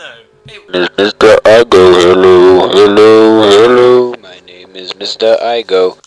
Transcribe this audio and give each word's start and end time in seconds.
on 0.00 0.24
though. 0.46 0.52
Hey, 0.52 0.58
Mr. 0.58 1.36
Igo, 1.42 2.02
hello, 2.02 2.68
hello, 2.68 3.42
hello. 3.42 4.14
My 4.20 4.40
name 4.40 4.76
is 4.76 4.92
Mr. 4.92 5.38
Igo. 5.40 5.98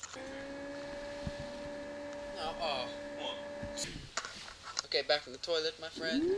Oh, 2.39 2.53
oh. 2.61 2.87
Okay, 4.85 5.01
back 5.07 5.21
from 5.21 5.33
the 5.33 5.39
toilet, 5.39 5.73
my 5.81 5.89
friend. 5.89 6.35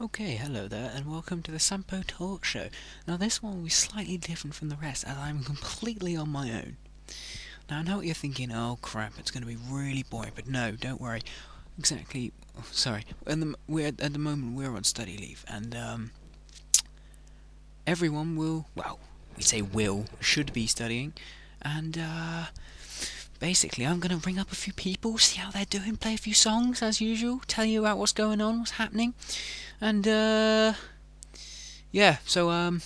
Okay, 0.00 0.36
hello 0.36 0.68
there, 0.68 0.92
and 0.94 1.10
welcome 1.10 1.42
to 1.42 1.50
the 1.50 1.58
Sampo 1.58 2.02
Talk 2.06 2.44
Show. 2.44 2.68
Now, 3.06 3.16
this 3.16 3.42
one 3.42 3.56
will 3.56 3.64
be 3.64 3.70
slightly 3.70 4.16
different 4.16 4.54
from 4.54 4.68
the 4.68 4.76
rest, 4.76 5.04
as 5.06 5.16
I'm 5.16 5.42
completely 5.44 6.16
on 6.16 6.28
my 6.30 6.50
own. 6.50 6.76
Now, 7.70 7.78
I 7.78 7.82
know 7.82 7.96
what 7.96 8.06
you're 8.06 8.14
thinking, 8.14 8.52
oh 8.52 8.78
crap, 8.80 9.14
it's 9.18 9.30
going 9.30 9.42
to 9.42 9.48
be 9.48 9.58
really 9.70 10.04
boring, 10.08 10.32
but 10.34 10.46
no, 10.48 10.72
don't 10.72 11.00
worry. 11.00 11.22
Exactly, 11.78 12.32
sorry, 12.70 13.04
the, 13.24 13.54
we're, 13.66 13.88
at 13.88 13.98
the 13.98 14.18
moment 14.18 14.56
we're 14.56 14.74
on 14.74 14.84
study 14.84 15.16
leave, 15.16 15.44
and 15.48 15.74
um, 15.74 16.10
everyone 17.86 18.36
will, 18.36 18.66
well, 18.74 18.98
we 19.36 19.42
say 19.42 19.62
will, 19.62 20.06
should 20.20 20.52
be 20.52 20.66
studying, 20.66 21.12
and 21.62 21.98
uh, 21.98 22.46
basically 23.38 23.86
I'm 23.86 24.00
going 24.00 24.18
to 24.18 24.26
ring 24.26 24.38
up 24.38 24.52
a 24.52 24.56
few 24.56 24.72
people, 24.72 25.18
see 25.18 25.40
how 25.40 25.50
they're 25.50 25.64
doing, 25.64 25.96
play 25.96 26.14
a 26.14 26.18
few 26.18 26.34
songs 26.34 26.82
as 26.82 27.00
usual, 27.00 27.40
tell 27.46 27.64
you 27.64 27.80
about 27.80 27.98
what's 27.98 28.12
going 28.12 28.40
on, 28.40 28.58
what's 28.58 28.72
happening. 28.72 29.14
And 29.80 30.06
uh 30.08 30.72
yeah, 31.92 32.18
so 32.24 32.50
um 32.50 32.82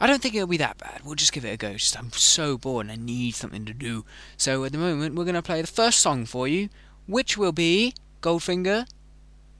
I 0.00 0.06
don't 0.06 0.22
think 0.22 0.34
it'll 0.34 0.48
be 0.48 0.56
that 0.56 0.78
bad. 0.78 1.02
We'll 1.04 1.14
just 1.14 1.32
give 1.32 1.44
it 1.44 1.52
a 1.52 1.56
go. 1.56 1.74
Just 1.74 1.98
I'm 1.98 2.12
so 2.12 2.56
bored 2.56 2.86
and 2.86 2.92
I 2.92 2.96
need 2.96 3.34
something 3.34 3.64
to 3.66 3.74
do. 3.74 4.04
So 4.36 4.64
at 4.64 4.72
the 4.72 4.78
moment 4.78 5.14
we're 5.14 5.24
gonna 5.24 5.42
play 5.42 5.60
the 5.60 5.66
first 5.66 6.00
song 6.00 6.26
for 6.26 6.48
you, 6.48 6.68
which 7.06 7.36
will 7.36 7.52
be 7.52 7.94
Goldfinger 8.20 8.86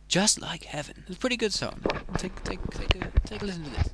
Just 0.07 0.41
Like 0.41 0.65
Heaven. 0.65 1.05
It's 1.07 1.17
a 1.17 1.19
pretty 1.19 1.37
good 1.39 1.53
song. 1.53 1.81
Take 2.19 2.43
take 2.45 2.61
take 2.71 2.95
a 2.97 3.11
take 3.25 3.43
a 3.43 3.45
listen 3.47 3.65
to 3.65 3.71
this. 3.71 3.89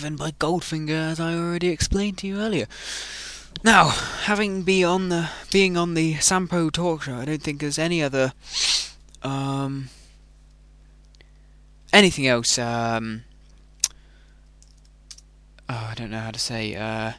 Heaven 0.00 0.16
by 0.16 0.30
Goldfinger, 0.30 1.10
as 1.10 1.20
I 1.20 1.34
already 1.34 1.68
explained 1.68 2.16
to 2.18 2.26
you 2.26 2.38
earlier. 2.38 2.64
Now, 3.62 3.88
having 3.88 4.62
be 4.62 4.82
on 4.82 5.10
the 5.10 5.28
being 5.52 5.76
on 5.76 5.92
the 5.92 6.14
Sampo 6.14 6.70
talk 6.70 7.02
show, 7.02 7.16
I 7.16 7.26
don't 7.26 7.42
think 7.42 7.60
there's 7.60 7.78
any 7.78 8.02
other 8.02 8.32
um 9.22 9.90
anything 11.92 12.26
else 12.26 12.58
um 12.58 13.24
oh, 15.68 15.88
I 15.90 15.94
don't 15.94 16.10
know 16.10 16.20
how 16.20 16.30
to 16.30 16.38
say 16.38 16.74
uh 16.74 17.12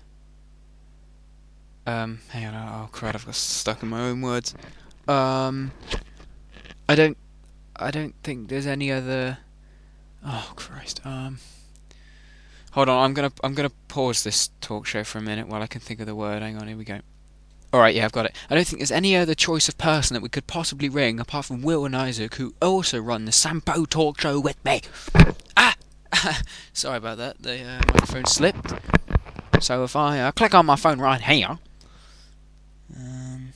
um 1.86 2.22
hang 2.30 2.48
on 2.48 2.56
oh 2.56 2.90
crud 2.92 3.13
I've 3.13 3.28
got 3.28 3.36
stuck 3.36 3.84
in 3.84 3.90
my 3.90 4.02
own 4.02 4.22
words 4.22 4.56
um 5.08 5.72
I 6.90 6.96
don't 6.96 7.18
I 7.75 7.92
don't 7.92 8.16
think 8.24 8.50
there's 8.50 8.66
any 8.66 8.92
other 8.92 9.38
Oh 10.25 10.53
Christ. 10.56 11.02
Um 11.06 11.40
Hold 12.71 12.89
on, 12.89 13.03
I'm 13.03 13.13
gonna 13.13 13.31
I'm 13.43 13.53
gonna 13.53 13.71
pause 13.87 14.23
this 14.23 14.49
talk 14.61 14.85
show 14.85 15.03
for 15.03 15.17
a 15.17 15.21
minute 15.21 15.47
while 15.47 15.61
I 15.61 15.67
can 15.67 15.81
think 15.81 15.99
of 15.99 16.05
the 16.05 16.15
word. 16.15 16.41
Hang 16.41 16.57
on, 16.57 16.67
here 16.67 16.77
we 16.77 16.85
go. 16.85 16.99
Alright, 17.73 17.95
yeah, 17.95 18.05
I've 18.05 18.11
got 18.11 18.25
it. 18.25 18.35
I 18.49 18.55
don't 18.55 18.65
think 18.67 18.79
there's 18.79 18.91
any 18.91 19.15
other 19.15 19.33
choice 19.33 19.69
of 19.69 19.77
person 19.77 20.13
that 20.13 20.21
we 20.21 20.29
could 20.29 20.45
possibly 20.45 20.89
ring 20.89 21.19
apart 21.19 21.45
from 21.45 21.61
Will 21.61 21.85
and 21.85 21.95
Isaac, 21.95 22.35
who 22.35 22.53
also 22.61 22.99
run 22.99 23.25
the 23.25 23.31
Sampo 23.31 23.85
talk 23.85 24.19
show 24.19 24.39
with 24.39 24.63
me. 24.65 24.81
Ah 25.55 25.75
sorry 26.73 26.97
about 26.97 27.17
that, 27.17 27.41
the 27.41 27.63
uh, 27.63 27.81
microphone 27.87 28.25
slipped. 28.25 28.73
So 29.61 29.83
if 29.83 29.95
I 29.95 30.19
uh, 30.19 30.31
click 30.31 30.53
on 30.53 30.65
my 30.65 30.75
phone 30.75 30.99
right 30.99 31.21
here 31.21 31.59
um, 32.97 33.53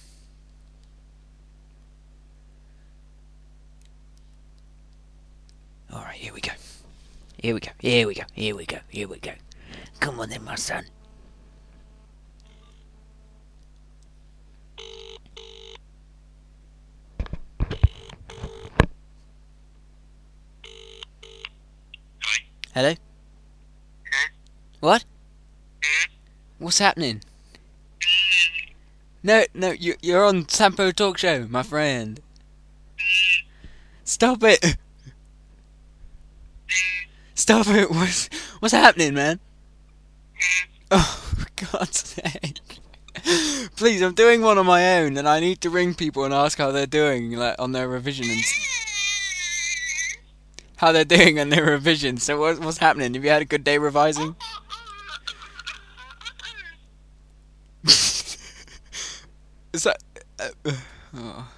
Alright, 5.92 6.16
here 6.16 6.34
we 6.34 6.42
go. 6.42 6.52
Here 7.46 7.54
we 7.54 7.60
go. 7.60 7.72
Here 7.78 8.08
we 8.08 8.16
go. 8.16 8.24
Here 8.34 8.56
we 8.56 8.66
go. 8.66 8.80
Here 8.90 9.08
we 9.08 9.20
go. 9.20 9.34
Come 10.00 10.20
on 10.20 10.30
then, 10.30 10.44
my 10.44 10.56
son. 10.56 10.84
Hello? 22.74 22.96
What? 24.80 25.06
What's 26.58 26.80
happening? 26.80 27.22
No, 29.22 29.46
no, 29.54 29.70
you, 29.70 29.94
you're 30.02 30.26
on 30.26 30.48
Sampo 30.48 30.90
Talk 30.90 31.20
Show, 31.20 31.46
my 31.48 31.62
friend. 31.62 32.20
Stop 34.04 34.42
it! 34.42 34.78
Stop 37.36 37.68
it! 37.68 37.92
What's, 37.92 38.30
what's 38.60 38.74
happening, 38.74 39.14
man? 39.14 39.40
Oh, 40.90 41.36
for 41.36 41.68
God's 41.78 42.00
sake. 42.00 42.62
Please, 43.76 44.02
I'm 44.02 44.14
doing 44.14 44.42
one 44.42 44.58
on 44.58 44.66
my 44.66 45.00
own, 45.00 45.18
and 45.18 45.28
I 45.28 45.40
need 45.42 45.60
to 45.62 45.70
ring 45.70 45.94
people 45.94 46.24
and 46.24 46.34
ask 46.34 46.58
how 46.58 46.72
they're 46.72 46.86
doing, 46.86 47.34
like, 47.34 47.56
on 47.60 47.74
their 47.74 47.88
revision 47.90 48.30
and... 48.30 48.42
how 50.78 50.92
they're 50.92 51.04
doing 51.06 51.40
on 51.40 51.50
their 51.50 51.66
revision. 51.66 52.18
So 52.18 52.40
what, 52.40 52.60
what's 52.60 52.78
happening? 52.78 53.14
Have 53.14 53.24
you 53.24 53.30
had 53.30 53.42
a 53.42 53.46
good 53.46 53.64
day 53.64 53.78
revising? 53.78 54.36
Is 59.74 59.84
that? 59.84 59.98
Uh, 60.40 60.50
uh, 60.66 60.72
oh. 61.14 61.52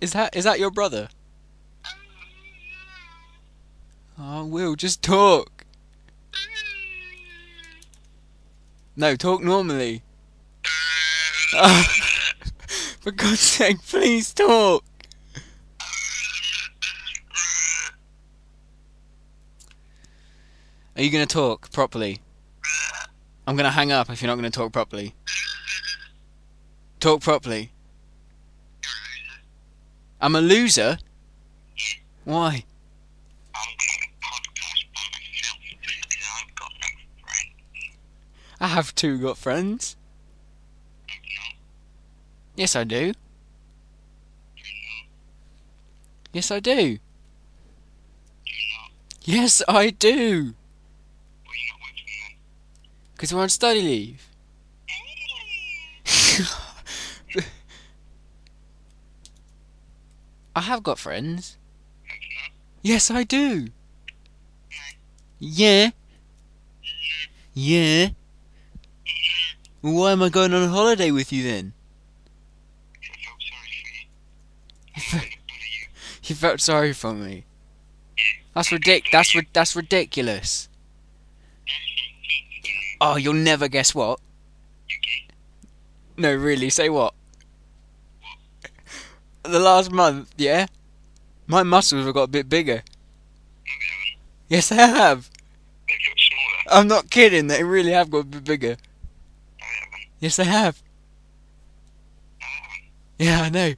Is 0.00 0.12
that 0.12 0.34
is 0.34 0.44
that 0.44 0.58
your 0.58 0.70
brother? 0.70 1.08
Oh, 4.22 4.44
Will, 4.44 4.76
just 4.76 5.02
talk. 5.02 5.64
No, 8.94 9.16
talk 9.16 9.42
normally. 9.42 10.02
Oh, 11.54 11.82
for 13.00 13.12
God's 13.12 13.40
sake, 13.40 13.78
please 13.82 14.34
talk. 14.34 14.84
Are 20.96 21.02
you 21.02 21.10
gonna 21.10 21.24
talk 21.24 21.72
properly? 21.72 22.20
I'm 23.46 23.56
gonna 23.56 23.70
hang 23.70 23.90
up 23.90 24.10
if 24.10 24.20
you're 24.20 24.26
not 24.26 24.34
gonna 24.34 24.50
talk 24.50 24.70
properly. 24.70 25.14
Talk 26.98 27.22
properly. 27.22 27.72
I'm 30.20 30.34
a 30.34 30.42
loser? 30.42 30.98
Why? 32.24 32.64
I 38.60 38.68
have 38.68 38.94
two 38.94 39.18
got 39.18 39.38
friends. 39.38 39.96
Yes, 42.56 42.76
I 42.76 42.84
do. 42.84 43.14
Yes, 46.32 46.50
I 46.50 46.60
do. 46.60 46.98
Yes, 49.22 49.62
I 49.66 49.90
do. 49.90 50.54
Because 53.14 53.32
we're 53.32 53.40
on 53.42 53.48
study 53.48 53.80
leave. 53.80 54.28
I 60.54 60.60
have 60.60 60.82
got 60.82 60.98
friends. 60.98 61.56
Yes, 62.82 63.10
I 63.10 63.24
do. 63.24 63.68
Yeah. 65.38 65.90
Yeah. 67.54 68.10
Why 69.82 70.12
am 70.12 70.22
I 70.22 70.28
going 70.30 70.54
on 70.54 70.68
holiday 70.70 71.10
with 71.10 71.32
you 71.32 71.42
then? 71.42 71.72
You 73.02 73.14
felt 73.14 73.40
sorry 73.40 73.72
for 73.72 73.92
me. 75.24 75.34
He 76.22 76.34
felt 76.34 76.60
sorry 76.60 76.92
for 76.92 77.14
me. 77.14 77.44
That's 78.54 78.68
ridic. 78.70 79.04
That's 79.12 79.34
ri- 79.34 79.48
that's 79.52 79.74
ridiculous. 79.76 80.68
Oh, 83.00 83.16
you'll 83.16 83.34
never 83.34 83.68
guess 83.68 83.94
what. 83.94 84.20
No, 86.16 86.34
really. 86.34 86.70
Say 86.70 86.88
what? 86.90 87.14
The 89.42 89.58
last 89.58 89.90
month, 89.90 90.32
yeah. 90.36 90.66
My 91.46 91.62
muscles 91.62 92.04
have 92.04 92.14
got 92.14 92.24
a 92.24 92.28
bit 92.28 92.48
bigger. 92.48 92.82
Yes, 94.48 94.70
I 94.72 94.76
have. 94.76 95.30
Bigger, 95.86 95.98
smaller. 96.18 96.78
I'm 96.80 96.88
not 96.88 97.10
kidding. 97.10 97.46
They 97.46 97.64
really 97.64 97.92
have 97.92 98.10
got 98.10 98.18
a 98.18 98.24
bit 98.24 98.44
bigger. 98.44 98.76
Yes, 100.20 100.38
I 100.38 100.44
have. 100.44 100.82
Yeah, 103.18 103.42
I 103.42 103.48
know. 103.50 103.74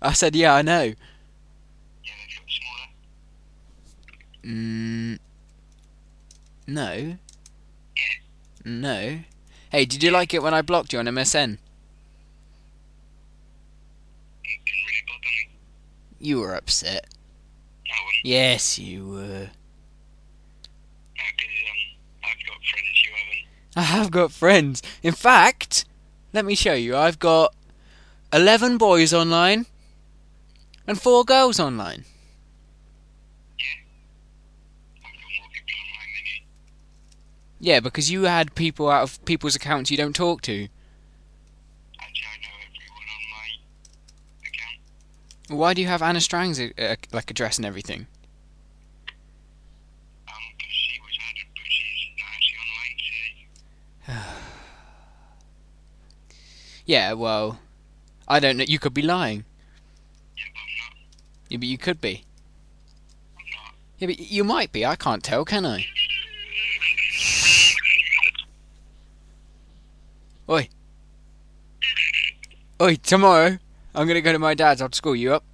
I 0.00 0.12
said, 0.12 0.34
yeah, 0.36 0.54
I 0.54 0.62
know. 0.62 0.94
Mm, 4.44 5.18
no. 6.66 7.18
No. 8.64 9.20
Hey, 9.70 9.84
did 9.84 10.02
you 10.02 10.10
like 10.10 10.32
it 10.32 10.42
when 10.42 10.54
I 10.54 10.62
blocked 10.62 10.92
you 10.92 10.98
on 11.00 11.08
MSN? 11.08 11.58
You 16.20 16.40
were 16.40 16.54
upset. 16.54 17.06
Yes, 18.22 18.78
you 18.78 19.08
were. 19.08 19.50
I 23.78 23.82
have 23.82 24.10
got 24.10 24.32
friends. 24.32 24.82
In 25.04 25.14
fact, 25.14 25.84
let 26.32 26.44
me 26.44 26.56
show 26.56 26.72
you. 26.74 26.96
I've 26.96 27.20
got 27.20 27.54
11 28.32 28.76
boys 28.76 29.14
online 29.14 29.66
and 30.88 31.00
4 31.00 31.24
girls 31.24 31.60
online. 31.60 32.04
Yeah, 37.60 37.78
because 37.78 38.10
you 38.10 38.24
had 38.24 38.56
people 38.56 38.90
out 38.90 39.04
of 39.04 39.24
people's 39.24 39.54
accounts 39.54 39.92
you 39.92 39.96
don't 39.96 40.14
talk 40.14 40.42
to. 40.42 40.66
Actually 42.00 42.26
I 42.26 42.38
know 42.42 42.56
everyone 42.66 43.06
on 43.14 43.22
my 43.30 43.48
account. 44.48 45.56
Why 45.56 45.72
do 45.74 45.82
you 45.82 45.86
have 45.86 46.02
Anna 46.02 46.20
Strang's 46.20 46.58
uh, 46.58 46.96
like 47.12 47.30
address 47.30 47.58
and 47.58 47.66
everything? 47.66 48.08
Yeah, 56.88 57.12
well, 57.12 57.60
I 58.26 58.40
don't 58.40 58.56
know. 58.56 58.64
You 58.66 58.78
could 58.78 58.94
be 58.94 59.02
lying. 59.02 59.44
Yeah, 61.50 61.58
but 61.58 61.66
you 61.68 61.76
could 61.76 62.00
be. 62.00 62.24
Yeah, 63.98 64.06
but 64.06 64.18
you 64.18 64.42
might 64.42 64.72
be. 64.72 64.86
I 64.86 64.96
can't 64.96 65.22
tell, 65.22 65.44
can 65.44 65.66
I? 65.66 65.84
Oi. 70.48 70.70
Oi, 72.80 72.96
tomorrow 73.02 73.58
I'm 73.94 74.06
gonna 74.08 74.22
go 74.22 74.32
to 74.32 74.38
my 74.38 74.54
dad's 74.54 74.80
after 74.80 74.96
school. 74.96 75.14
You 75.14 75.34
up? 75.34 75.44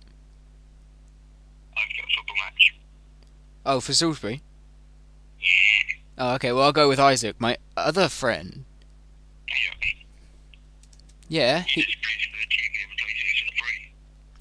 Okay, 1.72 2.02
so 2.14 2.20
to 2.20 2.34
match. 2.44 2.76
Oh, 3.66 3.80
for 3.80 3.92
Salisbury? 3.92 4.40
Oh, 6.16 6.34
okay. 6.34 6.52
Well, 6.52 6.62
I'll 6.62 6.72
go 6.72 6.88
with 6.88 7.00
Isaac, 7.00 7.40
my 7.40 7.56
other 7.76 8.08
friend. 8.08 8.64
Yeah. 9.48 9.93
He, 11.62 11.84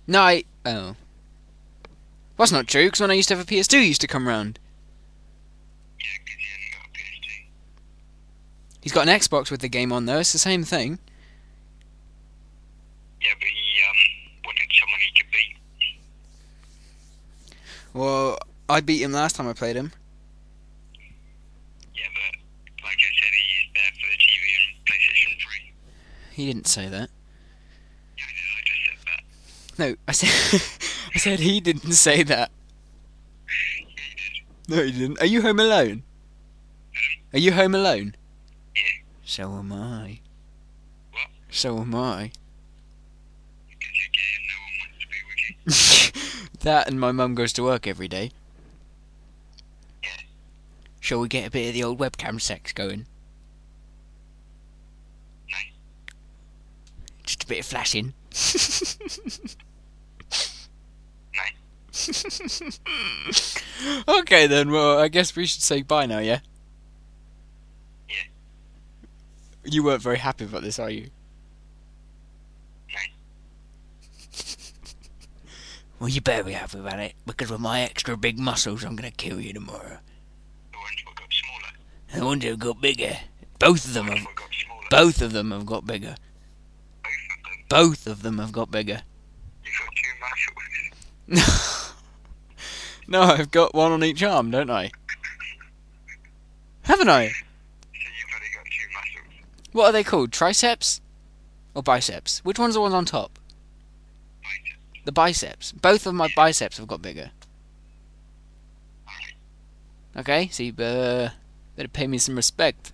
no, 0.06 0.22
I. 0.22 0.44
Oh. 0.66 0.96
That's 2.38 2.52
not 2.52 2.68
true, 2.68 2.86
because 2.86 3.00
when 3.00 3.12
I 3.12 3.16
used 3.16 3.30
to 3.30 3.36
have 3.36 3.46
a 3.46 3.50
PS2, 3.50 3.82
he 3.82 3.88
used 3.88 4.02
to 4.02 4.08
come 4.08 4.28
round. 4.28 4.60
He's 8.82 8.92
got 8.92 9.08
an 9.08 9.18
Xbox 9.18 9.50
with 9.50 9.62
the 9.62 9.70
game 9.70 9.94
on, 9.94 10.06
though. 10.06 10.20
It's 10.20 10.34
the 10.34 10.40
same 10.40 10.64
thing. 10.64 11.00
Yeah, 13.22 13.32
but 13.40 13.48
he 13.48 13.82
um, 13.90 13.96
wanted 14.46 14.68
someone 14.78 15.00
he 15.00 15.12
could 15.18 15.32
beat. 15.32 15.56
Well, 17.94 18.38
I 18.68 18.82
beat 18.82 19.02
him 19.02 19.14
last 19.14 19.38
time 19.38 19.48
I 19.48 19.54
played 19.54 19.78
him. 19.78 19.94
Yeah, 21.96 22.10
but 22.14 22.84
like 22.84 22.98
I 22.98 23.12
said, 23.22 23.32
he's 23.32 23.72
there 23.74 23.92
for 24.02 24.08
the 24.12 24.18
TV 24.20 24.44
and 24.60 24.86
PlayStation 24.86 25.32
3. 25.42 25.74
He 26.34 26.48
didn't 26.48 26.68
say 26.68 26.88
that. 26.90 27.10
Yeah, 28.18 28.24
I 28.26 28.62
just 28.66 28.82
said 28.86 28.98
that. 29.06 29.90
No, 29.90 29.96
I 30.08 30.12
said. 30.12 30.62
I 31.16 31.20
said 31.20 31.40
he 31.40 31.60
didn't 31.60 31.92
say 31.94 32.24
that. 32.24 32.52
Yeah, 33.48 33.54
he 33.78 33.86
did. 33.86 34.76
No, 34.76 34.84
he 34.84 34.92
didn't. 34.92 35.22
Are 35.22 35.28
you 35.28 35.44
home 35.44 35.60
alone? 35.60 36.04
Are 37.34 37.40
you 37.40 37.52
home 37.54 37.76
alone? 37.76 38.16
Yeah. 38.76 38.82
So 39.24 39.52
am 39.54 39.72
I. 39.74 40.20
What? 41.12 41.28
So 41.50 41.80
am 41.80 41.96
I. 41.96 42.32
Because 43.70 43.94
you're 43.96 44.10
gay 44.14 44.34
and 44.38 44.46
no 44.50 44.58
one 44.66 44.76
wants 44.82 44.98
to 45.02 45.08
be 45.08 45.20
with 45.30 46.56
you. 46.56 46.60
that 46.62 46.88
and 46.88 47.00
my 47.00 47.12
mum 47.12 47.36
goes 47.36 47.54
to 47.54 47.64
work 47.64 47.86
every 47.88 48.08
day. 48.08 48.32
Yeah. 50.04 50.10
Shall 51.00 51.20
we 51.20 51.28
get 51.28 51.48
a 51.48 51.52
bit 51.52 51.68
of 51.68 51.74
the 51.74 51.84
old 51.84 52.00
webcam 52.00 52.42
sex 52.42 52.72
going? 52.72 53.06
No. 55.50 55.58
Just 57.24 57.32
a 57.44 57.48
bit 57.48 57.60
of 57.60 57.66
flashing. 57.66 58.14
okay 64.08 64.48
then, 64.48 64.72
well, 64.72 65.00
I 65.00 65.08
guess 65.08 65.36
we 65.36 65.46
should 65.46 65.62
say 65.62 65.82
bye 65.82 66.06
now, 66.06 66.20
yeah? 66.20 66.40
Yeah. 68.10 68.16
You 69.64 69.84
weren't 69.84 70.02
very 70.02 70.18
happy 70.18 70.46
about 70.46 70.64
this, 70.64 70.80
are 70.80 70.90
you? 70.90 71.10
No. 72.90 73.00
Well, 76.00 76.10
you 76.10 76.20
better 76.20 76.44
be 76.44 76.52
happy 76.52 76.80
about 76.80 77.00
it, 77.00 77.14
because 77.26 77.50
with 77.50 77.62
my 77.62 77.80
extra 77.82 78.18
big 78.18 78.38
muscles, 78.38 78.84
I'm 78.84 78.98
gonna 78.98 79.12
kill 79.12 79.40
you 79.40 79.54
tomorrow. 79.54 80.00
The 80.72 80.78
ones 80.78 81.02
that 81.06 81.16
got 81.16 81.32
smaller. 81.32 82.20
The 82.20 82.26
ones 82.26 82.44
who 82.44 82.58
got 82.58 82.82
bigger. 82.82 83.18
Both 83.58 83.86
of 83.86 83.94
them 83.94 84.08
The 84.08 84.16
have. 84.16 84.36
got 84.36 84.50
smaller. 84.54 84.82
Both 84.90 85.22
of 85.22 85.32
them 85.32 85.52
have 85.52 85.66
got 85.66 85.86
bigger. 85.86 86.16
Both 87.74 88.06
of 88.06 88.06
them. 88.06 88.08
Both 88.08 88.08
of 88.08 88.22
them 88.24 88.38
have 88.40 88.52
got 88.52 88.72
bigger. 88.72 89.02
You 89.64 89.72
got 89.80 89.94
two 89.96 90.14
no, 93.08 93.22
I've 93.22 93.52
got 93.52 93.74
one 93.74 93.92
on 93.92 94.04
each 94.04 94.22
arm, 94.24 94.52
don't 94.52 94.70
I? 94.70 94.92
Haven't 96.84 97.10
I? 97.10 97.28
So 97.28 97.34
you've 97.34 98.34
only 98.36 98.48
got 98.54 98.66
two 98.66 98.88
muscles. 98.94 99.46
What 99.72 99.86
are 99.86 99.92
they 99.92 100.04
called? 100.04 100.32
Triceps? 100.32 101.02
Or 101.74 101.82
biceps? 101.82 102.40
Which 102.44 102.60
one's 102.60 102.76
the 102.76 102.82
one 102.82 102.94
on 102.94 103.06
top? 103.06 103.40
Biceps. 104.44 105.06
The 105.06 105.12
biceps. 105.12 105.72
Both 105.72 106.06
of 106.06 106.14
my 106.14 106.30
biceps 106.36 106.78
have 106.78 106.88
got 106.88 107.02
bigger. 107.02 107.32
Okay, 110.16 110.48
so 110.50 110.62
you 110.62 110.74
better, 110.74 111.34
better 111.76 111.88
pay 111.88 112.06
me 112.06 112.20
some 112.20 112.36
respect. 112.36 112.94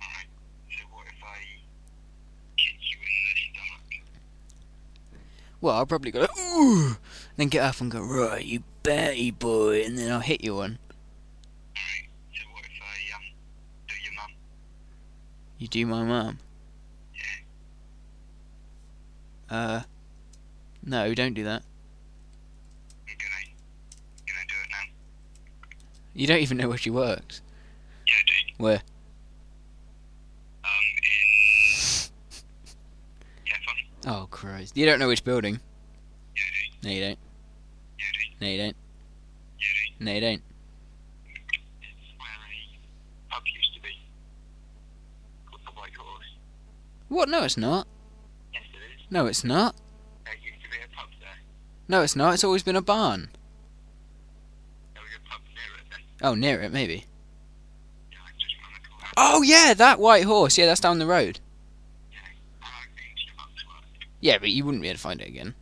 Alright. 0.00 0.26
So 0.70 0.84
what 0.92 1.06
if 1.08 1.24
I 1.24 1.38
kick 2.56 2.76
you 2.80 2.98
in 2.98 3.10
the 3.26 3.34
stomach? 3.50 4.04
Well, 5.60 5.74
I'll 5.74 5.86
probably 5.86 6.12
go, 6.12 6.26
ooh, 6.38 6.96
then 7.36 7.48
get 7.48 7.64
up 7.64 7.80
and 7.80 7.90
go, 7.90 8.00
right, 8.00 8.44
you 8.44 8.62
batty 8.84 9.32
boy, 9.32 9.82
and 9.84 9.98
then 9.98 10.12
I'll 10.12 10.20
hit 10.20 10.42
you 10.44 10.54
one. 10.54 10.78
Alright. 11.76 12.08
So 12.32 12.42
what 12.52 12.64
if 12.64 12.80
I 12.80 13.16
um 13.16 13.22
do 13.88 13.94
your 14.04 14.14
mum? 14.14 14.30
You 15.58 15.66
do 15.66 15.86
my 15.86 16.04
mum. 16.04 16.38
Yeah. 19.50 19.56
Uh, 19.56 19.82
no, 20.84 21.12
don't 21.14 21.34
do 21.34 21.42
that. 21.44 21.62
I'm 23.08 23.16
gonna 23.18 23.44
gonna 24.26 24.46
do 24.48 24.54
it 24.62 24.70
now. 24.70 24.86
You 26.14 26.26
don't 26.28 26.40
even 26.40 26.56
know 26.56 26.68
where 26.68 26.78
she 26.78 26.90
works. 26.90 27.42
Yeah, 28.06 28.14
dude. 28.26 28.54
Where? 28.58 28.82
Um 30.64 30.70
in 31.02 32.10
Yeah, 33.46 33.56
fun. 33.66 33.74
Oh, 34.08 34.26
Christ. 34.30 34.76
You 34.76 34.86
don't 34.86 34.98
know 34.98 35.08
which 35.08 35.22
building. 35.22 35.60
No, 36.82 36.90
you 36.90 37.00
don't. 37.02 37.18
No, 38.40 38.48
you 38.48 38.58
don't. 38.58 38.76
No, 40.00 40.12
you 40.12 40.20
don't. 40.20 40.42
What? 47.08 47.28
No, 47.28 47.42
it's 47.42 47.56
not. 47.56 47.88
Yes, 48.52 48.62
it 48.72 48.76
is. 48.76 49.06
No, 49.10 49.26
it's 49.26 49.42
not. 49.42 49.74
There 50.24 50.34
used 50.34 50.62
to 50.62 50.70
be 50.70 50.76
a 50.76 50.94
pub 50.94 51.08
there. 51.20 51.30
No, 51.88 52.02
it's 52.02 52.14
not. 52.14 52.34
It's 52.34 52.44
always 52.44 52.62
been 52.62 52.76
a 52.76 52.82
barn. 52.82 53.30
Oh, 56.20 56.34
near 56.34 56.60
it, 56.60 56.72
maybe. 56.72 57.06
Oh, 59.16 59.42
yeah, 59.42 59.72
that 59.74 59.98
white 59.98 60.24
horse. 60.24 60.58
Yeah, 60.58 60.66
that's 60.66 60.80
down 60.80 60.98
the 60.98 61.06
road. 61.06 61.40
Yeah. 62.12 62.18
I 62.62 62.66
like 62.66 62.90
being 62.94 63.14
to 63.16 63.22
your 63.24 63.36
mum's 63.36 63.64
work. 63.66 63.84
Yeah, 64.20 64.38
but 64.38 64.50
you 64.50 64.64
wouldn't 64.64 64.82
be 64.82 64.88
able 64.88 64.96
to 64.96 65.02
find 65.02 65.20
it 65.20 65.28
again. 65.28 65.54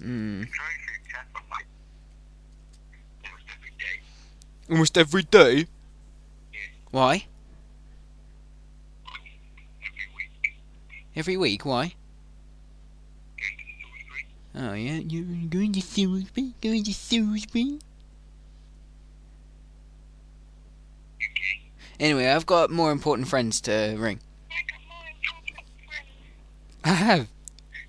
Hmm. 0.00 0.42
Drive 0.42 0.50
through 0.50 1.10
Chapel 1.10 1.40
like 1.50 1.66
almost 3.24 3.44
every 3.54 3.70
day. 3.78 4.00
Almost 4.70 4.98
every 4.98 5.22
day? 5.22 5.66
Yeah. 6.52 6.58
Why? 6.90 7.26
Every 9.06 10.08
week. 10.14 10.54
Every 11.16 11.36
week? 11.36 11.64
Why? 11.64 11.94
Going 13.36 13.56
to 13.56 13.64
Salisbury. 13.80 14.26
Oh, 14.56 14.74
yeah, 14.74 14.98
you're 14.98 15.48
going 15.48 15.72
to 15.72 15.80
Salisbury? 15.80 16.54
Going 16.60 16.84
to 16.84 16.92
Salisbury? 16.92 17.78
Okay. 21.16 21.62
Anyway, 21.98 22.26
I've 22.26 22.46
got 22.46 22.70
more 22.70 22.92
important 22.92 23.28
friends 23.28 23.60
to 23.62 23.96
ring. 23.98 24.20
I 24.50 24.60
got 24.68 24.80
more 24.88 25.08
important 25.08 25.56
friends. 25.86 26.08
I 26.84 26.92
have. 26.92 27.28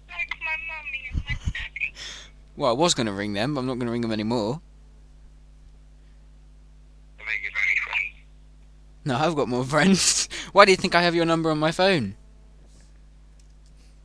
Like 0.07 0.29
my 0.39 0.55
mummy 0.69 1.09
and 1.11 1.21
my 1.25 1.33
daddy. 1.33 1.93
Well, 2.55 2.69
I 2.69 2.73
was 2.73 2.93
going 2.93 3.07
to 3.07 3.11
ring 3.11 3.33
them, 3.33 3.53
but 3.53 3.59
I'm 3.59 3.65
not 3.65 3.73
going 3.73 3.87
to 3.87 3.91
ring 3.91 4.01
them 4.01 4.13
anymore. 4.13 4.61
Do 7.17 7.25
they 7.25 7.41
give 7.43 7.51
any 7.53 7.75
friends? 7.83 8.25
No, 9.03 9.17
I've 9.17 9.35
got 9.35 9.49
more 9.49 9.65
friends. 9.75 10.29
Why 10.53 10.63
do 10.63 10.71
you 10.71 10.77
think 10.77 10.95
I 10.95 11.01
have 11.01 11.13
your 11.13 11.25
number 11.25 11.51
on 11.51 11.59
my 11.59 11.73
phone? 11.73 12.15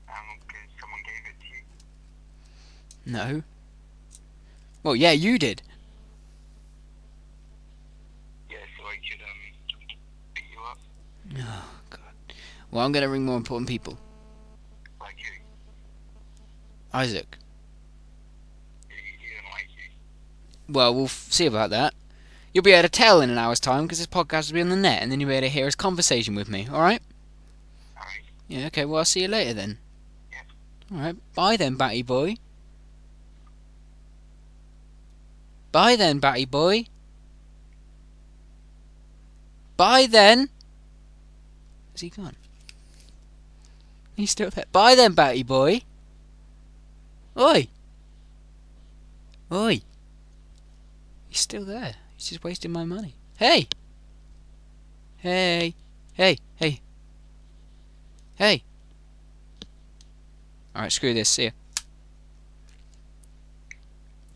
Um, 0.09 0.15
because 0.41 0.69
someone 0.81 1.01
gave 1.05 1.25
it 1.31 1.39
to 1.41 1.47
you. 1.47 1.63
No. 3.37 3.43
Well, 4.83 4.97
yeah, 4.97 5.13
you 5.13 5.39
did. 5.39 5.63
Yeah, 8.51 8.57
so 8.77 8.85
I 8.87 8.97
could, 8.97 9.23
um, 9.23 9.39
pick 10.35 10.45
you 10.53 10.61
up. 10.69 10.79
Oh, 11.39 11.71
God. 11.91 12.35
Well, 12.73 12.85
I'm 12.85 12.91
going 12.91 13.05
to 13.05 13.09
ring 13.09 13.25
more 13.25 13.37
important 13.37 13.69
people. 13.69 13.97
Like 16.93 17.09
you. 17.09 17.11
Isaac. 17.17 17.39
He, 18.89 18.95
he 18.95 19.35
didn't 19.35 19.51
like 19.51 19.69
you. 19.77 20.75
Well, 20.75 20.95
we'll 20.95 21.05
f- 21.05 21.27
see 21.31 21.47
about 21.47 21.71
that. 21.71 21.95
You'll 22.53 22.65
be 22.65 22.73
able 22.73 22.83
to 22.83 22.89
tell 22.89 23.21
in 23.21 23.31
an 23.31 23.39
hour's 23.39 23.61
time 23.61 23.85
because 23.85 23.99
this 23.99 24.07
podcast 24.07 24.49
will 24.51 24.57
be 24.57 24.61
on 24.63 24.69
the 24.71 24.77
net, 24.77 25.03
and 25.03 25.11
then 25.13 25.21
you'll 25.21 25.29
be 25.29 25.37
able 25.37 25.47
to 25.47 25.53
hear 25.53 25.67
his 25.67 25.77
conversation 25.77 26.35
with 26.35 26.49
me. 26.49 26.67
All 26.71 26.81
right? 26.81 27.01
Alright. 27.97 28.23
Yeah. 28.49 28.67
Okay. 28.67 28.85
Well, 28.85 28.99
I'll 28.99 29.05
see 29.05 29.23
you 29.23 29.29
later 29.29 29.55
then. 29.55 29.79
Yep. 30.33 30.45
All 30.93 30.99
right. 30.99 31.35
Bye 31.35 31.57
then, 31.57 31.77
Batty 31.77 32.03
boy. 32.03 32.37
Bye 35.73 35.95
then, 35.95 36.19
Batty 36.19 36.47
boy. 36.47 36.87
Bye 39.77 40.07
then. 40.07 40.49
Is 41.95 42.01
he 42.01 42.11
gone? 42.11 42.35
He's 44.17 44.33
still 44.33 44.51
there. 44.51 44.65
Bye 44.73 44.97
then, 44.97 45.13
Batty 45.15 45.45
boy. 45.45 45.83
Oi. 47.41 47.69
Oi. 49.51 49.81
He's 51.31 51.41
still 51.41 51.65
there. 51.65 51.95
He's 52.15 52.29
just 52.29 52.45
wasting 52.45 52.71
my 52.71 52.85
money. 52.85 53.15
Hey. 53.39 53.69
Hey. 55.17 55.75
Hey. 56.13 56.37
Hey. 56.57 56.81
Hey. 58.35 58.63
Alright, 60.77 60.93
screw 60.93 61.15
this. 61.15 61.31
See 61.31 61.45
ya. 61.45 61.51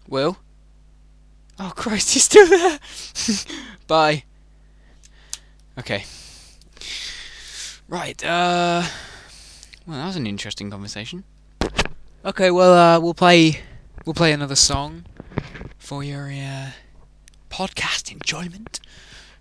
Will? 0.08 0.38
Oh, 1.58 1.72
Christ, 1.76 2.10
he's 2.14 2.24
still 2.24 2.48
there. 2.48 2.78
Bye. 3.86 4.24
Okay. 5.78 6.04
Right, 7.86 8.24
uh. 8.24 8.82
Well, 9.86 9.98
that 9.98 10.06
was 10.06 10.16
an 10.16 10.26
interesting 10.26 10.70
conversation. 10.70 11.24
Okay, 12.26 12.50
well, 12.50 12.72
uh, 12.72 12.98
we'll 13.00 13.12
play. 13.12 13.60
We'll 14.06 14.14
play 14.14 14.32
another 14.32 14.56
song 14.56 15.04
for 15.76 16.02
your 16.02 16.30
uh, 16.30 16.70
podcast 17.50 18.10
enjoyment. 18.10 18.80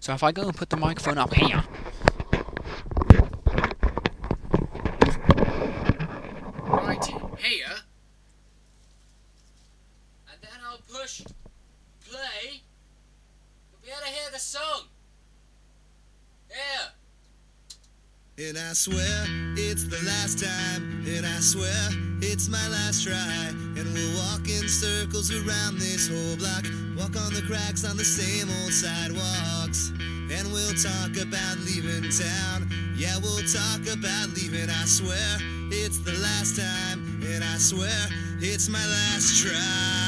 So 0.02 0.14
if 0.14 0.22
I 0.22 0.34
go 0.34 0.42
and 0.42 0.54
put 0.54 0.70
the 0.70 0.76
microphone 0.76 1.18
up 1.18 1.34
here. 1.34 1.64
Right 6.68 7.06
here. 7.38 7.74
And 10.30 10.42
then 10.42 10.60
I'll 10.66 10.82
push 10.92 11.22
play. 12.10 12.64
You'll 13.72 13.82
be 13.82 13.92
able 13.92 14.02
to 14.02 14.08
hear 14.08 14.30
the 14.30 14.40
song. 14.40 14.88
Here. 16.50 16.90
And 18.50 18.58
I 18.58 18.74
swear 18.74 19.26
it's 19.56 19.86
the 19.86 20.04
last 20.06 20.44
time, 20.44 21.06
and 21.08 21.26
I 21.26 21.40
swear 21.40 22.13
it's 22.32 22.48
my 22.50 22.68
last 22.70 23.04
try. 23.04 23.54
And 23.76 23.86
we'll 23.94 24.16
walk 24.18 24.48
in 24.48 24.68
circles 24.68 25.32
around 25.32 25.80
this 25.80 26.08
whole 26.08 26.38
block, 26.38 26.64
walk 26.96 27.16
on 27.20 27.34
the 27.34 27.44
cracks 27.48 27.84
on 27.84 27.98
the 27.98 28.06
same 28.06 28.48
old 28.62 28.72
sidewalks. 28.72 29.92
And 30.32 30.52
we'll 30.52 30.74
talk 30.74 31.12
about 31.20 31.58
leaving 31.66 32.10
town. 32.10 32.70
Yeah, 32.96 33.18
we'll 33.22 33.44
talk 33.44 33.82
about 33.92 34.30
leaving. 34.36 34.70
I 34.70 34.86
swear 34.86 35.38
it's 35.72 36.00
the 36.00 36.14
last 36.24 36.56
time, 36.56 37.22
and 37.24 37.44
I 37.44 37.58
swear 37.58 38.08
it's 38.40 38.70
my 38.70 38.86
last 38.86 39.44
try. 39.44 40.03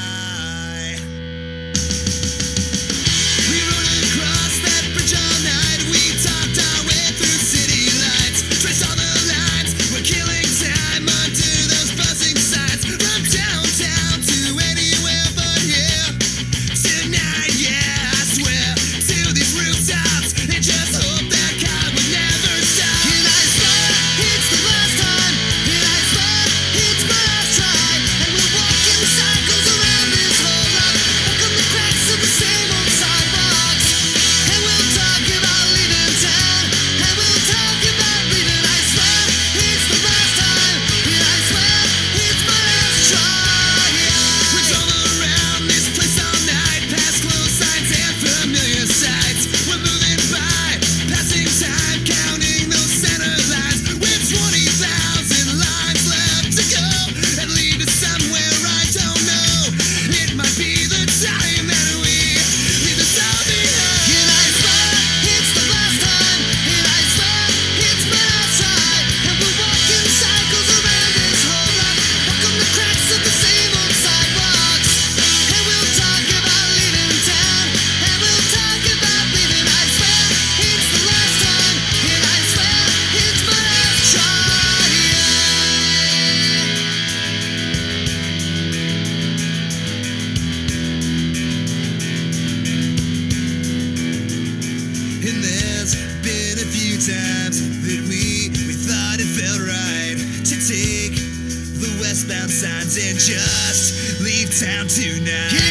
Signs 102.66 102.98
and 102.98 103.20
just 103.20 104.20
leave 104.22 104.50
town 104.60 104.88
tonight. 104.88 105.65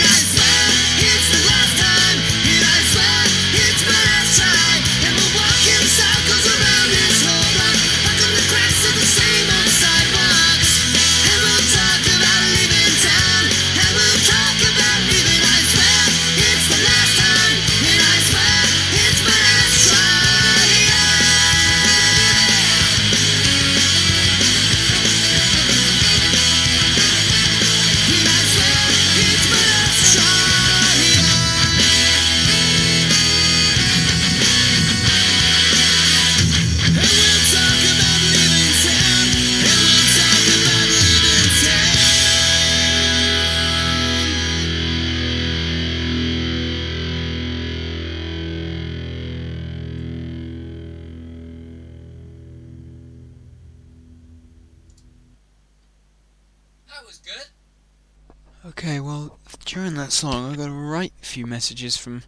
Messages 61.54 61.96
from 61.96 62.24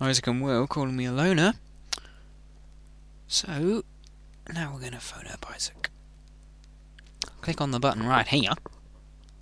Isaac 0.00 0.26
and 0.26 0.42
Will 0.42 0.66
calling 0.66 0.96
me 0.96 1.04
a 1.04 1.12
loner. 1.12 1.54
So, 3.28 3.84
now 4.52 4.72
we're 4.74 4.80
gonna 4.80 4.98
phone 4.98 5.28
up 5.28 5.48
Isaac. 5.48 5.90
Click 7.40 7.60
on 7.60 7.70
the 7.70 7.78
button 7.78 8.04
right 8.04 8.26
here. 8.26 8.50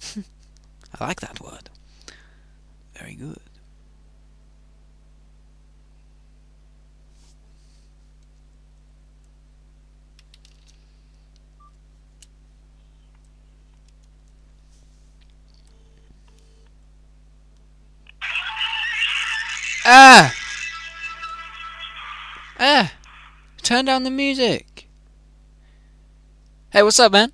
I 1.00 1.02
like 1.02 1.20
that 1.20 1.40
word. 1.40 1.70
Very 2.94 3.14
good. 3.14 3.40
Ah! 19.84 20.34
Ah! 22.58 22.92
Turn 23.62 23.84
down 23.84 24.04
the 24.04 24.10
music. 24.10 24.88
Hey, 26.70 26.82
what's 26.82 26.98
up, 26.98 27.12
man? 27.12 27.32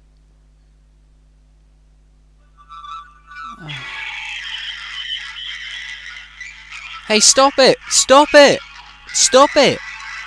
Hey, 7.07 7.21
stop 7.21 7.59
it! 7.59 7.77
Stop 7.89 8.29
it! 8.35 8.61
Stop 9.09 9.51
it! 9.57 9.79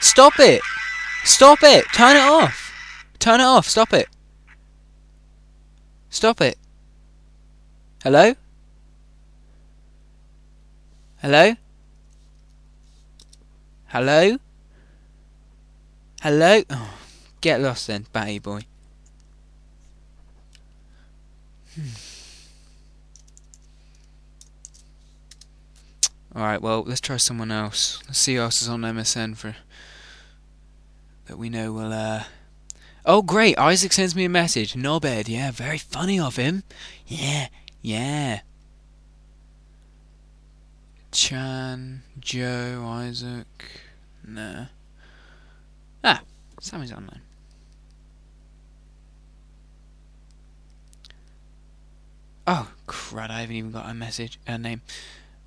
Stop 0.02 0.40
it! 0.40 0.62
Stop 1.24 1.64
it! 1.64 1.86
Turn 1.94 2.16
it 2.16 2.20
off! 2.20 2.74
Turn 3.20 3.40
it 3.40 3.44
off! 3.44 3.68
Stop 3.68 3.94
it! 3.94 4.08
Stop 6.10 6.42
it! 6.42 6.58
Hello? 8.04 8.34
Hello? 11.22 11.56
Hello? 13.94 14.38
Hello? 16.24 16.64
Oh, 16.68 16.96
get 17.42 17.62
lost 17.62 17.86
then, 17.86 18.08
batty 18.12 18.40
boy. 18.40 18.62
Hmm. 21.76 21.90
Alright, 26.36 26.64
well, 26.64 26.82
let's 26.88 27.02
try 27.02 27.18
someone 27.18 27.52
else. 27.52 28.02
Let's 28.08 28.18
see 28.18 28.34
who 28.34 28.42
else 28.42 28.64
is 28.64 28.68
on 28.68 28.82
MSN 28.82 29.38
for. 29.38 29.56
that 31.28 31.38
we 31.38 31.52
know 31.52 31.72
will, 31.72 31.94
uh. 31.94 32.24
Oh, 33.06 33.22
great! 33.22 33.60
Isaac 33.60 33.94
sends 33.94 34.16
me 34.16 34.26
a 34.26 34.30
message. 34.30 34.76
No 34.76 35.00
bad, 35.00 35.30
yeah, 35.30 35.52
very 35.52 35.78
funny 35.78 36.20
of 36.20 36.38
him. 36.38 36.64
Yeah, 37.06 37.50
yeah. 37.84 38.40
Chan, 41.12 42.02
Joe, 42.20 42.84
Isaac. 42.88 43.83
Nah. 44.26 44.66
Ah, 46.04 46.22
Sammy's 46.60 46.92
online. 46.92 47.22
Oh, 52.46 52.72
crud, 52.88 53.30
I 53.30 53.42
haven't 53.42 53.56
even 53.56 53.72
got 53.72 53.90
a 53.90 53.94
message, 53.94 54.38
a 54.46 54.58
name. 54.58 54.82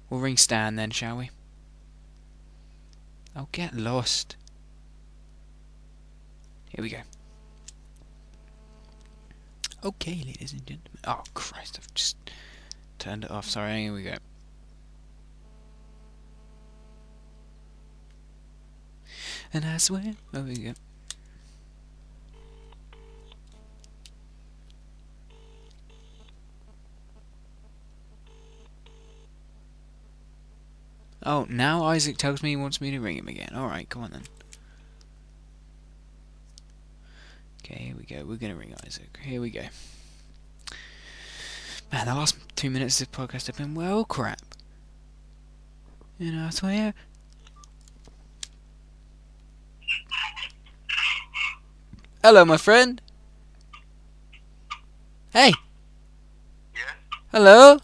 We'll 0.08 0.20
ring 0.20 0.36
Stan 0.36 0.76
then, 0.76 0.90
shall 0.90 1.18
we? 1.18 1.30
Oh, 3.34 3.48
get 3.52 3.76
lost. 3.76 4.36
Here 6.70 6.82
we 6.82 6.88
go. 6.88 7.00
Okay, 9.84 10.22
ladies 10.24 10.52
and 10.52 10.66
gentlemen. 10.66 11.00
Oh, 11.06 11.22
Christ, 11.34 11.78
I've 11.78 11.92
just 11.92 12.16
turned 12.98 13.24
it 13.24 13.30
off. 13.30 13.44
Sorry, 13.44 13.82
here 13.82 13.92
we 13.92 14.02
go. 14.02 14.14
And 19.52 19.64
I 19.64 19.76
swear, 19.78 20.14
oh. 20.34 20.74
Oh, 31.28 31.44
now 31.50 31.82
Isaac 31.84 32.18
tells 32.18 32.40
me 32.40 32.50
he 32.50 32.56
wants 32.56 32.80
me 32.80 32.92
to 32.92 33.00
ring 33.00 33.16
him 33.16 33.26
again. 33.26 33.50
Alright, 33.52 33.88
come 33.88 34.04
on 34.04 34.12
then. 34.12 34.22
Okay, 37.64 37.82
here 37.82 37.96
we 37.96 38.04
go. 38.04 38.24
We're 38.24 38.36
gonna 38.36 38.54
ring 38.54 38.72
Isaac. 38.86 39.18
Here 39.20 39.40
we 39.40 39.50
go. 39.50 39.62
Man, 41.92 42.06
the 42.06 42.14
last 42.14 42.36
two 42.54 42.70
minutes 42.70 43.00
of 43.00 43.10
this 43.10 43.18
podcast 43.18 43.48
have 43.48 43.56
been 43.56 43.74
well 43.74 44.04
crap. 44.04 44.40
Know, 46.20 46.46
I 46.46 46.50
swear. 46.50 46.94
Hello, 52.26 52.44
my 52.44 52.56
friend. 52.56 53.00
Hey. 55.32 55.52
Yeah? 56.74 57.14
Hello. 57.30 57.78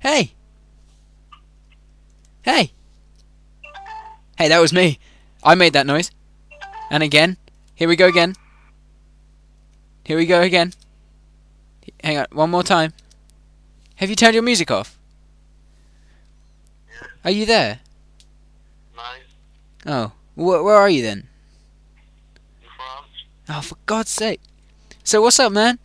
Hey. 0.00 0.34
Hey. 2.42 2.72
Hey, 4.36 4.48
that 4.48 4.58
was 4.60 4.74
me. 4.74 4.98
I 5.42 5.54
made 5.54 5.72
that 5.72 5.86
noise. 5.86 6.10
And 6.90 7.02
again. 7.02 7.38
Here 7.74 7.88
we 7.88 7.96
go 7.96 8.08
again. 8.08 8.36
Here 10.04 10.18
we 10.18 10.26
go 10.26 10.42
again. 10.42 10.74
Hang 12.04 12.18
on, 12.18 12.26
one 12.32 12.50
more 12.50 12.62
time. 12.62 12.92
Have 13.94 14.10
you 14.10 14.16
turned 14.16 14.34
your 14.34 14.42
music 14.42 14.70
off? 14.70 14.98
Yeah. 16.90 17.06
Are 17.24 17.30
you 17.30 17.46
there? 17.46 17.80
Nice. 18.94 19.32
Oh, 19.86 20.12
wh- 20.34 20.64
where 20.64 20.76
are 20.76 20.88
you 20.88 21.02
then? 21.02 21.28
In 22.62 22.68
France? 22.76 23.06
Oh, 23.48 23.60
for 23.60 23.76
God's 23.86 24.10
sake! 24.10 24.40
So 25.04 25.20
what's 25.22 25.40
up, 25.40 25.52
man? 25.52 25.78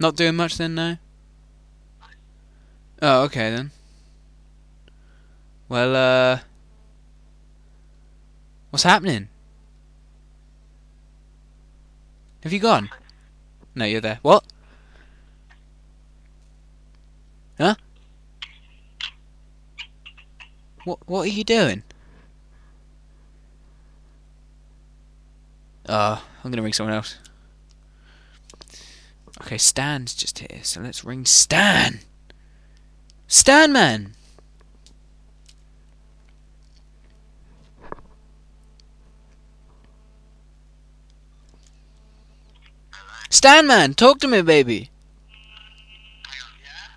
Not 0.00 0.14
doing 0.16 0.36
much 0.36 0.58
then, 0.58 0.74
no. 0.74 0.96
Oh, 3.02 3.22
okay 3.24 3.50
then. 3.50 3.70
Well, 5.68 5.94
uh, 5.94 6.38
what's 8.70 8.84
happening? 8.84 9.28
Have 12.42 12.52
you 12.52 12.60
gone? 12.60 12.88
No, 13.74 13.84
you're 13.84 14.00
there. 14.00 14.20
What? 14.22 14.44
Huh? 17.58 17.74
What? 20.88 20.98
What 21.06 21.20
are 21.26 21.30
you 21.30 21.44
doing? 21.44 21.82
Uh, 25.86 26.18
I'm 26.42 26.50
gonna 26.50 26.62
ring 26.62 26.72
someone 26.72 26.94
else. 26.94 27.18
Okay, 29.42 29.58
Stan's 29.58 30.14
just 30.14 30.38
here, 30.38 30.60
so 30.62 30.80
let's 30.80 31.04
ring 31.04 31.26
Stan. 31.26 32.00
Stan 33.26 33.70
man. 33.70 34.14
Stan 43.28 43.66
man, 43.66 43.92
talk 43.92 44.20
to 44.20 44.26
me, 44.26 44.40
baby. 44.40 44.88
Hang 46.24 46.40
on, 46.42 46.52
yeah? 46.64 46.88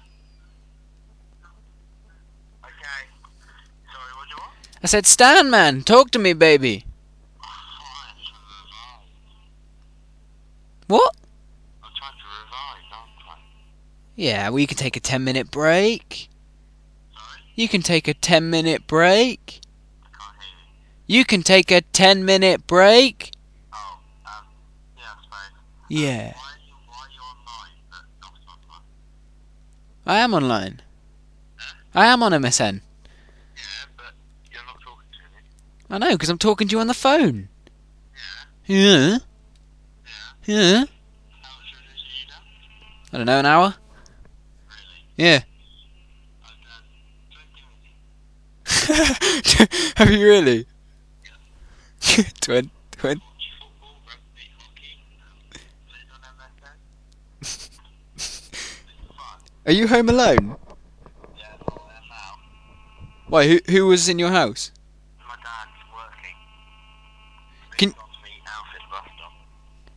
Okay. 2.64 3.02
Sorry, 3.92 4.12
what 4.16 4.26
do 4.30 4.36
you 4.36 4.38
want? 4.40 4.54
I 4.84 4.88
said, 4.88 5.06
Stan 5.06 5.50
man, 5.50 5.84
talk 5.84 6.12
to 6.12 6.20
me, 6.20 6.34
baby. 6.34 6.86
What? 10.88 11.16
Yeah, 14.16 14.50
well, 14.50 14.60
you 14.60 14.68
can 14.68 14.78
take 14.78 14.96
a 14.96 15.00
10 15.00 15.24
minute 15.24 15.50
break. 15.50 16.30
You 17.56 17.68
can 17.68 17.82
take 17.82 18.08
a 18.08 18.14
10 18.14 18.50
minute 18.50 18.88
break. 18.88 19.62
You. 21.08 21.26
Can 21.26 21.44
take 21.44 21.72
a 21.72 21.82
10 21.82 22.24
minute 22.24 22.66
break. 22.68 23.32
Oh, 23.74 24.00
um, 24.26 24.46
yeah? 25.90 26.34
I 30.06 30.20
am 30.20 30.34
online. 30.34 30.82
I 31.94 32.08
am 32.08 32.24
on 32.24 32.32
MSN. 32.32 32.82
Yeah, 32.82 33.62
but 33.98 34.14
you're 34.52 34.64
not 34.64 34.80
talking 34.82 35.10
to 35.12 35.20
me. 35.36 35.42
I 35.92 35.98
know, 35.98 36.12
because 36.12 36.30
I'm 36.30 36.38
talking 36.38 36.68
to 36.68 36.72
you 36.76 36.80
on 36.80 36.88
the 36.88 36.94
phone. 36.94 37.50
Yeah, 38.66 38.78
Yeah. 38.78 39.18
yeah. 39.18 39.18
Yeah. 40.46 40.74
How 40.78 40.84
much 40.84 40.88
is 41.96 42.02
you 42.02 42.28
now? 42.30 43.14
I 43.14 43.18
don't 43.18 43.26
know, 43.26 43.40
an 43.40 43.46
hour? 43.46 43.76
Really? 45.18 45.18
Yeah. 45.18 45.42
I've 46.44 46.52
done 46.64 46.86
20 48.66 49.58
minutes. 49.66 49.94
Have 49.98 50.12
you 50.12 50.26
really? 50.26 50.66
Twen- 52.42 52.72
twen- 52.92 53.20
Watch 53.20 53.50
football, 53.60 53.96
rugby, 54.08 54.50
hockey. 54.58 55.04
Played 55.90 56.10
on 56.14 56.22
MSN. 56.38 56.78
It's 58.16 58.50
fun. 59.10 59.40
Are 59.66 59.72
you 59.74 59.88
home 59.88 60.10
alone? 60.10 60.56
Yeah, 61.38 61.46
well, 61.68 61.90
I 61.90 61.98
am 61.98 62.04
now. 62.10 62.40
Why, 63.28 63.48
who, 63.48 63.60
who 63.70 63.88
was 63.88 64.08
in 64.10 64.18
your 64.20 64.32
house? 64.32 64.72
My 65.28 65.36
dad's 65.36 65.72
working. 65.94 66.36
Can- 67.82 67.90
He's 67.90 67.96
got 67.98 68.06
to 68.06 68.24
meet 68.24 68.42
Alfred 68.48 68.82
bus 68.92 69.06
stop. 69.16 69.34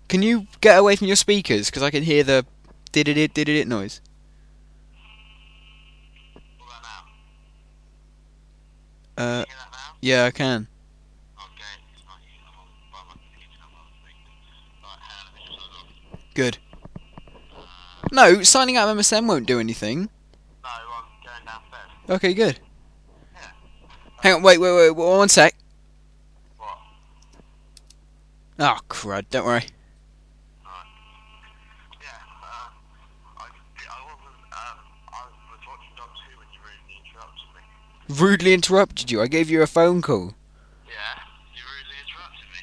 Can 0.08 0.22
you 0.22 0.46
get 0.60 0.78
away 0.78 0.96
from 0.96 1.06
your 1.06 1.16
speakers? 1.16 1.68
Because 1.68 1.82
I 1.82 1.90
can 1.90 2.02
hear 2.02 2.24
the 2.24 2.46
did 2.92 3.08
it 3.08 3.34
did 3.34 3.48
it 3.48 3.68
noise. 3.68 4.00
Uh, 9.16 9.20
Can 9.20 9.30
you 9.30 9.34
hear 9.36 9.44
that 9.46 9.70
now? 9.72 9.96
yeah, 10.00 10.24
I 10.24 10.30
can. 10.30 10.66
Okay, 11.36 11.62
it's 11.94 12.02
not 12.04 12.18
you. 12.24 12.40
I'm 12.48 12.58
on 12.58 12.66
by 12.90 12.98
my 13.06 13.12
computer. 13.12 13.62
I'm 13.62 13.74
on 13.78 13.86
speaker. 14.02 14.32
Right, 14.82 14.98
hang 15.00 15.18
on, 15.20 15.24
let 15.26 15.34
me 15.34 15.40
just 15.46 15.70
log 15.70 16.18
on. 16.18 16.18
Good. 16.34 16.58
No, 18.12 18.42
signing 18.42 18.76
out 18.76 18.88
of 18.88 18.96
MSN 18.98 19.26
won't 19.28 19.46
do 19.46 19.60
anything. 19.60 20.08
No, 20.62 20.68
I'm 20.68 21.04
going 21.22 21.44
downstairs. 21.46 21.90
Okay, 22.10 22.34
good. 22.34 22.58
Yeah. 23.34 23.40
Hang 24.22 24.34
on, 24.34 24.42
wait, 24.42 24.58
wait, 24.58 24.74
wait, 24.74 24.90
wait 24.90 25.06
one 25.06 25.28
sec. 25.28 25.54
Oh, 28.58 28.78
crud, 28.88 29.26
don't 29.30 29.44
worry. 29.46 29.64
Yeah, 29.64 29.68
I, 32.42 32.44
I 33.36 33.38
wasn't, 33.40 33.56
I 34.52 34.54
was 35.50 35.60
watching 35.66 35.94
Doctor 35.96 36.22
Who 36.30 36.38
when 36.38 36.48
you 36.52 36.60
rudely 36.62 36.94
interrupted. 37.04 38.20
Rudely 38.20 38.54
interrupted 38.54 39.10
you. 39.10 39.20
I 39.20 39.26
gave 39.26 39.50
you 39.50 39.62
a 39.62 39.66
phone 39.66 40.00
call. 40.02 40.34
Yeah? 40.86 40.92
You 41.54 41.62
rudely 41.62 41.96
interrupted 42.06 42.46
me. 42.52 42.58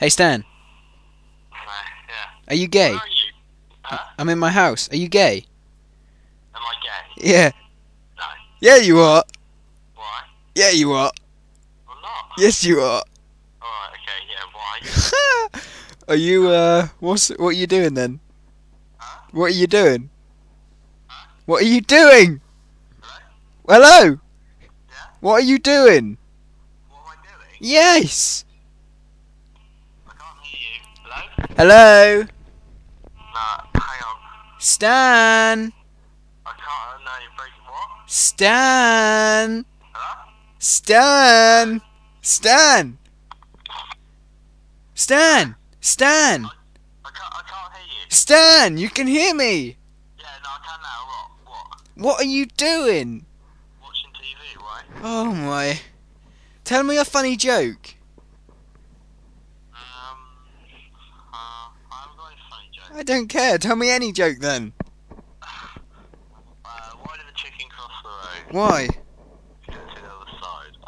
Hey, 0.00 0.08
Stan, 0.08 0.44
Uh, 1.52 1.56
yeah. 2.08 2.30
are 2.48 2.54
you 2.56 2.66
gay? 2.66 2.90
Where 2.92 2.98
are 2.98 3.08
you? 3.08 3.32
Huh? 3.82 3.98
I'm 4.18 4.28
in 4.30 4.38
my 4.38 4.50
house. 4.50 4.88
Are 4.90 4.96
you 4.96 5.08
gay? 5.08 5.44
Am 6.54 6.62
I 6.62 6.74
gay? 6.82 7.04
Yeah. 7.30 7.50
No. 8.16 8.24
Yeah, 8.60 8.76
you 8.76 8.98
are. 9.00 9.22
Why? 9.94 10.22
Yeah, 10.54 10.70
you 10.70 10.92
are. 10.92 11.12
I'm 11.88 12.00
not. 12.00 12.32
Yes, 12.38 12.64
you 12.64 12.80
are. 12.80 13.02
Alright, 13.62 13.92
okay, 13.92 14.24
yeah, 14.30 14.44
why? 14.52 14.80
Are 16.08 16.16
you, 16.16 16.48
uh, 16.48 16.88
what's, 17.00 17.28
what 17.36 17.48
are 17.48 17.52
you 17.52 17.66
doing 17.66 17.94
then? 17.94 18.20
Huh? 18.96 19.28
What 19.32 19.46
are 19.52 19.54
you 19.54 19.66
doing? 19.66 20.10
Huh? 21.06 21.28
What 21.44 21.62
are 21.62 21.66
you 21.66 21.80
doing? 21.80 22.40
Hello? 23.68 23.84
Hello? 23.84 24.00
Yeah? 24.08 24.66
What 25.20 25.32
are 25.34 25.44
you 25.44 25.58
doing? 25.58 26.16
What 26.88 26.98
am 26.98 27.12
I 27.12 27.16
doing? 27.28 27.56
Yes. 27.60 28.44
I 30.08 30.12
can't 30.16 30.40
hear 30.42 30.58
you. 30.58 31.44
Hello? 31.56 31.76
Hello? 32.16 32.24
No, 33.12 33.80
hang 33.80 34.02
on. 34.08 34.16
Stan? 34.58 35.72
I 36.46 36.52
can't, 36.56 37.04
no, 37.04 37.12
you're 37.20 37.36
breaking 37.36 37.68
what? 37.68 38.10
Stan? 38.10 39.66
Hello? 39.92 40.32
Stan? 40.58 41.80
Stan? 42.22 42.98
Stan? 44.94 45.57
Stan? 45.88 46.44
I 46.44 46.48
can't, 47.10 47.32
I 47.32 47.42
can't 47.48 47.72
hear 47.72 47.86
you. 47.86 48.04
Stan, 48.10 48.76
you 48.76 48.90
can 48.90 49.06
hear 49.06 49.32
me. 49.34 49.78
Yeah, 50.18 50.26
no, 50.44 50.50
I 50.50 50.58
can 50.66 50.80
now. 50.82 51.06
What? 51.06 51.30
What? 51.96 52.04
What 52.04 52.20
are 52.20 52.24
you 52.28 52.44
doing? 52.44 53.24
Watching 53.82 54.10
TV, 54.12 54.58
right? 54.60 54.84
Oh 55.02 55.32
my. 55.32 55.80
Tell 56.64 56.82
me 56.82 56.98
a 56.98 57.06
funny 57.06 57.36
joke. 57.36 57.94
Um, 59.72 59.78
uh, 61.32 61.32
I 61.32 61.70
haven't 61.90 62.18
got 62.18 62.32
any 62.32 62.40
funny 62.50 62.68
jokes. 62.70 62.90
I 62.94 63.02
don't 63.02 63.28
care. 63.28 63.56
Tell 63.56 63.76
me 63.76 63.88
any 63.90 64.12
joke 64.12 64.40
then. 64.40 64.74
Uh, 66.64 66.90
why 67.02 67.16
did 67.16 67.26
the 67.26 67.32
chicken 67.34 67.66
cross 67.70 67.90
the 68.02 68.08
road? 68.10 68.52
Why? 68.54 68.86
To 68.88 68.92
get 69.72 69.88
to 69.96 70.02
the 70.02 70.08
other 70.08 70.30
side. 70.42 70.76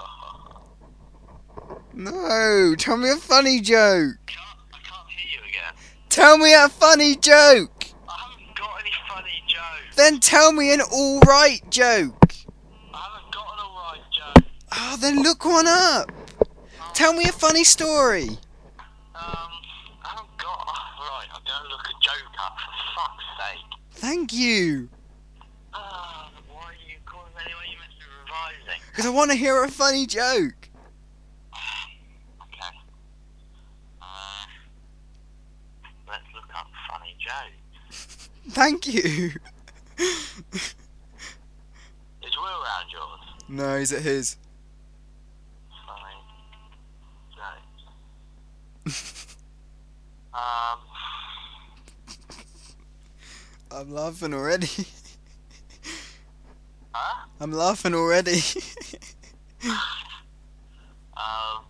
No, 1.94 2.74
tell 2.78 2.96
me 2.96 3.10
a 3.10 3.16
funny 3.16 3.60
joke. 3.60 4.16
can't, 4.26 4.40
I 4.72 4.78
can't 4.78 5.08
hear 5.08 5.40
you 5.40 5.48
again. 5.48 5.74
Tell 6.10 6.36
me 6.36 6.52
a 6.52 6.68
funny 6.68 7.16
joke. 7.16 7.86
I 8.08 8.30
haven't 8.30 8.56
got 8.56 8.80
any 8.80 8.90
funny 9.08 9.42
jokes. 9.46 9.96
Then 9.96 10.20
tell 10.20 10.52
me 10.52 10.72
an 10.74 10.80
alright 10.82 11.62
joke. 11.70 12.34
I 12.92 12.98
haven't 12.98 13.32
got 13.32 13.46
an 13.54 13.60
alright 13.64 14.00
joke. 14.12 14.44
Oh, 14.72 14.96
then 15.00 15.22
look 15.22 15.44
one 15.44 15.66
up. 15.66 16.10
Tell 16.94 17.12
me 17.14 17.24
a 17.24 17.32
funny 17.32 17.64
story. 17.64 18.28
Um, 18.28 18.36
I 19.14 20.08
haven't 20.08 20.36
got. 20.36 20.66
Right, 20.98 21.28
I'm 21.32 21.42
going 21.46 21.62
to 21.62 21.68
look 21.70 21.86
a 21.86 21.94
joke 22.02 22.34
up 22.44 22.56
for 22.58 22.72
fuck's 23.00 23.24
sake. 23.38 23.80
Thank 23.92 24.32
you. 24.32 24.88
Uh, 25.72 26.28
why 26.48 26.60
are 26.60 26.72
you 26.86 26.98
calling 27.06 27.32
anyway? 27.44 27.66
You 27.70 27.78
meant 27.78 27.92
to 27.92 27.98
be 27.98 28.10
revising. 28.24 28.82
Because 28.90 29.06
I 29.06 29.10
want 29.10 29.30
to 29.30 29.36
hear 29.36 29.62
a 29.62 29.68
funny 29.68 30.06
joke. 30.06 30.68
Okay. 32.42 32.76
Uh, 34.02 34.44
let's 36.08 36.24
look 36.34 36.50
up 36.54 36.66
funny 36.90 37.16
jokes. 37.18 38.28
Thank 38.50 38.86
you. 38.86 39.30
Is 39.98 40.74
Will 42.36 42.44
around 42.44 42.90
yours? 42.92 43.20
no, 43.48 43.78
he's 43.78 43.92
at 43.92 44.02
his. 44.02 44.36
Um, 50.32 50.78
I'm 53.72 53.90
laughing 53.92 54.32
already. 54.32 54.68
huh? 56.92 57.26
I'm 57.40 57.52
laughing 57.52 57.94
already. 57.94 58.40
Um, 61.16 61.64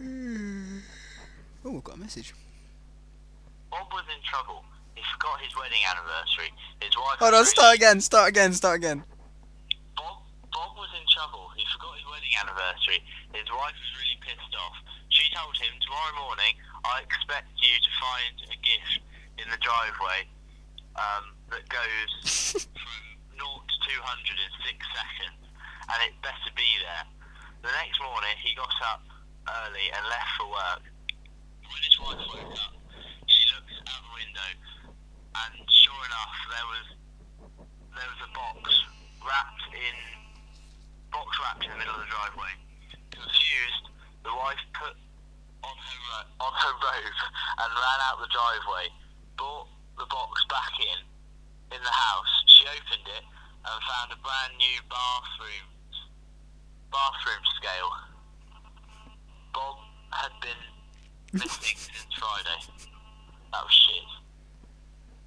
oh, 1.64 1.76
I've 1.76 1.84
got 1.84 1.96
a 1.96 1.98
message. 1.98 2.32
Bob 3.70 3.86
was 3.92 4.04
in 4.16 4.22
trouble. 4.24 4.64
Forgot 5.30 5.46
his 5.46 5.54
wedding 5.54 5.84
anniversary. 5.86 6.50
His 6.82 6.90
wife. 6.98 7.22
Hold 7.22 7.34
on, 7.38 7.46
start 7.46 7.78
again, 7.78 8.02
start 8.02 8.34
again, 8.34 8.50
start 8.50 8.82
again. 8.82 9.06
Bob, 9.94 10.26
Bob 10.50 10.74
was 10.74 10.90
in 10.90 11.06
trouble. 11.06 11.54
He 11.54 11.62
forgot 11.70 11.94
his 11.94 12.02
wedding 12.10 12.34
anniversary. 12.34 12.98
His 13.30 13.46
wife 13.46 13.78
was 13.78 13.90
really 13.94 14.18
pissed 14.26 14.54
off. 14.58 14.74
She 15.14 15.30
told 15.30 15.54
him, 15.54 15.70
tomorrow 15.86 16.26
morning, 16.26 16.58
I 16.82 17.06
expect 17.06 17.46
you 17.62 17.70
to 17.78 17.90
find 18.02 18.34
a 18.50 18.58
gift 18.58 19.06
in 19.38 19.46
the 19.54 19.60
driveway 19.62 20.26
um, 20.98 21.38
that 21.54 21.62
goes 21.70 22.66
from 22.66 23.02
0 23.38 23.38
to 23.38 23.76
200 23.86 24.34
in 24.34 24.50
6 24.66 24.82
seconds, 24.98 25.42
and 25.94 25.98
it 26.10 26.18
better 26.26 26.50
be 26.58 26.70
there. 26.82 27.06
The 27.62 27.70
next 27.78 28.02
morning, 28.02 28.34
he 28.42 28.50
got 28.58 28.74
up 28.82 29.06
early 29.46 29.94
and 29.94 30.02
left 30.10 30.32
for 30.42 30.50
work. 30.50 30.82
When 31.70 31.82
his 31.86 31.96
wife 32.02 32.18
woke 32.34 32.58
up, 32.66 32.74
she 33.30 33.46
looked 33.54 33.78
out 33.86 34.02
the 34.02 34.14
window, 34.18 34.50
and 35.30 35.54
sure 35.70 36.02
enough, 36.02 36.36
there 36.50 36.66
was 36.66 36.86
there 37.94 38.08
was 38.08 38.20
driveway, 48.40 48.86
brought 49.36 49.68
the 49.98 50.06
box 50.06 50.32
back 50.48 50.72
in, 50.80 50.98
in 51.76 51.82
the 51.82 51.94
house. 51.94 52.32
She 52.46 52.64
opened 52.66 53.06
it 53.06 53.24
and 53.66 53.76
found 53.84 54.08
a 54.14 54.18
brand 54.22 54.54
new 54.56 54.78
bathroom, 54.88 55.66
bathroom 56.90 57.44
scale. 57.58 57.92
Bob 59.52 59.76
had 60.14 60.32
been 60.40 60.62
missing 61.32 61.76
since 61.76 62.14
Friday. 62.16 62.58
That 63.52 63.62
was 63.66 63.74
shit. 63.74 64.08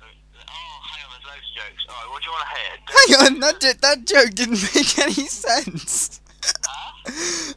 Oh, 0.02 0.76
hang 0.90 1.06
on, 1.06 1.10
there's 1.12 1.28
loads 1.28 1.48
of 1.48 1.54
jokes. 1.54 1.84
Alright, 1.88 2.10
what 2.10 2.20
do 2.24 2.26
you 2.28 2.34
want 2.34 2.46
to 2.48 2.54
hear? 2.56 2.74
Hang 2.88 3.12
on, 3.20 3.33
that 3.44 3.82
that 3.82 4.06
joke 4.06 4.32
didn't 4.32 4.62
make 4.76 4.98
any 5.00 5.28
sense. 5.28 6.22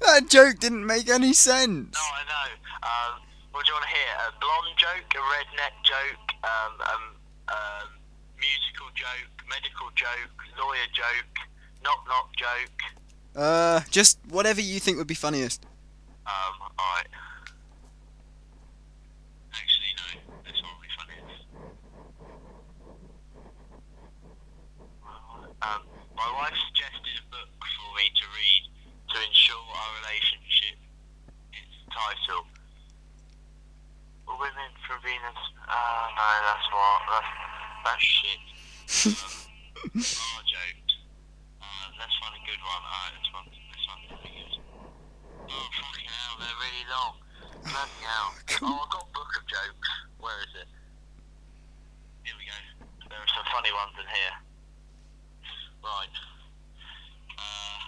that 0.01 0.27
joke 0.29 0.59
didn't 0.59 0.85
make 0.87 1.09
any 1.09 1.33
sense. 1.33 1.95
No, 1.95 2.01
I 2.01 2.23
know. 2.27 2.49
Um, 2.83 3.21
what 3.53 3.65
do 3.65 3.71
you 3.71 3.75
want 3.75 3.87
to 3.87 3.95
hear? 3.95 4.11
A 4.27 4.33
blonde 4.41 4.77
joke, 4.77 5.09
a 5.15 5.23
redneck 5.33 5.75
joke, 5.85 6.27
um, 6.45 6.73
um, 6.93 7.05
um, 7.49 7.89
musical 8.39 8.89
joke, 8.95 9.31
medical 9.49 9.89
joke, 9.95 10.35
lawyer 10.59 10.89
joke, 10.93 11.35
knock 11.83 12.05
knock 12.09 12.31
joke. 12.37 12.81
Uh, 13.37 13.81
just 13.91 14.19
whatever 14.29 14.61
you 14.61 14.81
think 14.81 14.99
would 14.99 15.07
be 15.07 15.15
funniest. 15.15 15.65
Um, 16.27 16.73
alright. 16.79 17.07
Actually, 19.55 19.93
no. 19.97 20.35
This 20.43 20.59
one 20.63 20.73
will 20.75 20.83
be 20.83 20.93
funniest. 20.99 21.47
Um, 25.63 25.83
my 26.17 26.29
wife 26.39 26.57
suggested 26.69 27.15
a 27.21 27.27
book 27.31 27.49
for 27.61 27.89
me 27.97 28.07
to 28.09 28.25
read 28.37 28.63
to 29.13 29.17
ensure 29.29 29.65
our 29.65 29.91
relationship. 30.03 30.77
Its 31.53 31.77
title. 31.93 32.45
Women 34.29 34.71
from 34.87 35.01
Venus. 35.03 35.41
Ah, 35.69 36.06
no, 36.17 36.29
that's 36.49 36.67
what. 36.73 37.01
That's, 37.13 37.33
that's 37.85 38.03
shit. 38.03 38.41
Um, 39.07 40.01
our 40.01 40.45
jokes. 40.49 40.93
Uh, 41.61 41.87
let's 42.01 42.17
find 42.19 42.35
a 42.35 42.43
good 42.49 42.63
one. 42.65 42.83
Alright, 42.83 43.13
this 43.21 43.31
one. 43.37 43.47
This 43.53 43.85
one's 43.87 44.07
really 44.11 44.33
good. 44.33 44.57
Oh, 45.47 45.69
fucking 45.77 46.09
hell, 46.09 46.35
they're 46.41 46.61
really 46.65 46.87
long. 46.91 47.15
Bloody 47.63 48.01
hell. 48.03 48.33
Oh, 48.63 48.73
I've 48.73 48.91
got 48.91 49.05
a 49.05 49.13
book 49.13 49.29
of 49.37 49.45
jokes. 49.47 49.91
Where 50.19 50.39
is 50.41 50.53
it? 50.65 50.69
Here 52.25 52.35
we 52.41 52.49
go. 52.49 52.57
There 53.11 53.19
are 53.21 53.33
some 53.37 53.45
funny 53.53 53.69
ones 53.71 53.93
in 54.01 54.09
here. 54.09 54.37
Right. 55.85 56.17
Uh, 57.37 57.81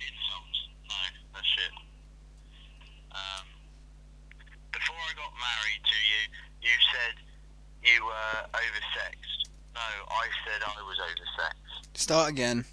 insults. 0.00 0.58
No, 0.88 0.96
that's 1.36 1.46
shit. 1.52 1.74
Um, 3.12 3.46
before 4.72 4.98
I 4.98 5.12
got 5.14 5.30
married 5.36 5.84
to 5.84 5.98
you, 6.00 6.22
you 6.64 6.74
said 6.90 7.14
you 7.84 8.02
were 8.08 8.36
oversexed. 8.56 9.52
No, 9.76 9.86
I 10.10 10.26
said 10.48 10.64
I 10.64 10.80
was 10.82 10.98
oversexed. 10.98 12.03
Start 12.14 12.30
again. 12.30 12.64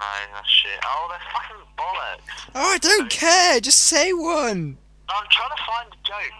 No, 0.00 0.06
that's 0.32 0.48
shit. 0.48 0.80
Oh, 0.88 1.12
they're 1.12 1.20
fucking 1.36 1.60
bollocks. 1.76 2.32
Oh, 2.54 2.72
I 2.72 2.78
don't 2.78 3.10
care. 3.10 3.60
Just 3.60 3.76
say 3.76 4.14
one. 4.14 4.78
I'm 5.04 5.28
trying 5.28 5.52
to 5.52 5.62
find 5.68 5.92
a 5.92 6.00
joke. 6.00 6.32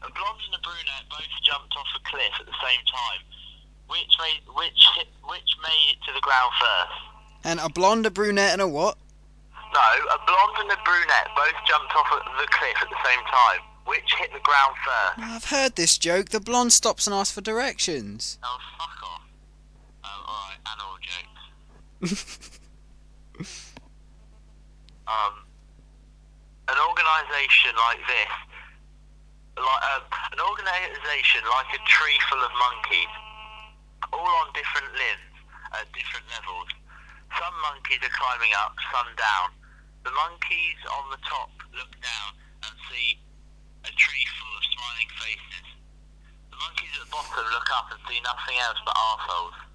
A 0.00 0.08
blonde 0.16 0.40
and 0.48 0.56
a 0.56 0.62
brunette 0.64 1.04
both 1.12 1.28
jumped 1.44 1.76
off 1.76 1.84
a 1.92 2.00
cliff 2.08 2.32
at 2.40 2.46
the 2.46 2.56
same 2.64 2.80
time. 2.88 3.20
Which 3.84 4.16
made 4.16 4.40
which 4.56 4.80
hit, 4.96 5.12
which 5.28 5.50
made 5.60 5.92
it 5.92 6.00
to 6.08 6.12
the 6.16 6.24
ground 6.24 6.52
first? 6.56 6.96
And 7.44 7.60
a 7.60 7.68
blonde, 7.68 8.06
a 8.06 8.10
brunette, 8.10 8.54
and 8.54 8.62
a 8.62 8.66
what? 8.66 8.96
No, 9.52 9.90
a 10.08 10.18
blonde 10.24 10.56
and 10.64 10.72
a 10.72 10.80
brunette 10.88 11.28
both 11.36 11.52
jumped 11.68 11.92
off 11.92 12.08
the 12.16 12.48
cliff 12.48 12.80
at 12.80 12.88
the 12.88 13.00
same 13.04 13.20
time. 13.28 13.60
Which 13.84 14.08
hit 14.16 14.32
the 14.32 14.40
ground 14.40 14.72
first? 14.80 15.18
I've 15.20 15.44
heard 15.52 15.76
this 15.76 15.98
joke. 15.98 16.30
The 16.30 16.40
blonde 16.40 16.72
stops 16.72 17.06
and 17.06 17.12
asks 17.12 17.34
for 17.34 17.42
directions. 17.42 18.38
Oh, 18.42 18.56
fuck 18.78 18.96
off. 19.04 19.28
Oh, 20.04 20.08
alright, 20.32 20.56
animal 20.64 20.96
jokes. 21.04 21.27
um, 25.10 25.34
an 26.70 26.78
organisation 26.78 27.74
like 27.74 27.98
this, 28.06 28.34
like 29.58 29.82
um, 29.98 30.06
an 30.06 30.38
organisation 30.38 31.42
like 31.50 31.66
a 31.74 31.82
tree 31.90 32.14
full 32.30 32.38
of 32.38 32.54
monkeys, 32.54 33.10
all 34.14 34.30
on 34.46 34.46
different 34.54 34.94
limbs 34.94 35.34
at 35.74 35.90
different 35.90 36.22
levels. 36.38 36.70
Some 37.34 37.50
monkeys 37.66 37.98
are 38.06 38.14
climbing 38.14 38.54
up, 38.62 38.78
some 38.94 39.10
down. 39.18 39.50
The 40.06 40.14
monkeys 40.14 40.78
on 40.94 41.10
the 41.10 41.18
top 41.26 41.50
look 41.74 41.90
down 41.98 42.30
and 42.62 42.78
see 42.86 43.18
a 43.82 43.90
tree 43.98 44.26
full 44.38 44.54
of 44.54 44.62
smiling 44.70 45.10
faces. 45.18 45.66
The 46.54 46.62
monkeys 46.62 46.94
at 46.94 47.02
the 47.02 47.10
bottom 47.10 47.42
look 47.50 47.66
up 47.74 47.90
and 47.90 47.98
see 48.06 48.22
nothing 48.22 48.54
else 48.62 48.78
but 48.86 48.94
arseholes. 48.94 49.67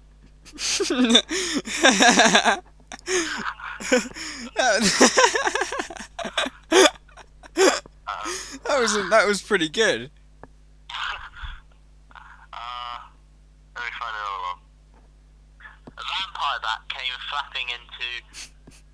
That 8.64 8.78
was 8.78 8.94
that 9.10 9.26
was 9.26 9.42
pretty 9.42 9.68
good. 9.68 10.10
Uh, 12.52 12.98
let 13.74 13.84
me 13.84 13.90
find 13.98 14.14
another 14.14 14.42
one. 14.44 14.60
A 15.86 16.02
vampire 16.02 16.60
bat 16.62 16.80
came 16.88 17.12
flapping 17.30 17.68
into 17.68 18.06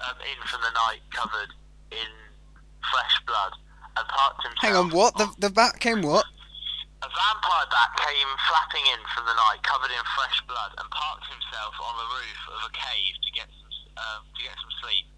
um, 0.01 0.17
in 0.21 0.39
from 0.47 0.61
the 0.63 0.71
night, 0.71 1.01
covered 1.11 1.53
in 1.91 2.11
fresh 2.91 3.21
blood, 3.27 3.53
and 3.97 4.09
parked 4.09 4.43
himself. 4.43 4.63
Hang 4.63 4.77
on, 4.77 4.91
what? 4.91 5.17
The 5.17 5.29
the 5.39 5.51
bat 5.51 5.81
came 5.81 6.03
what? 6.03 6.25
A 7.01 7.09
vampire 7.09 7.65
bat 7.73 7.97
came 7.97 8.29
flapping 8.45 8.85
in 8.93 9.01
from 9.17 9.25
the 9.25 9.33
night, 9.33 9.65
covered 9.65 9.89
in 9.89 10.05
fresh 10.13 10.37
blood, 10.45 10.77
and 10.77 10.85
parked 10.93 11.25
himself 11.33 11.73
on 11.81 11.97
the 11.97 12.09
roof 12.13 12.41
of 12.53 12.61
a 12.69 12.73
cave 12.77 13.17
to 13.25 13.31
get 13.33 13.49
some 13.49 13.73
um, 13.97 14.29
to 14.37 14.41
get 14.45 14.53
some 14.61 14.75
sleep. 14.85 15.09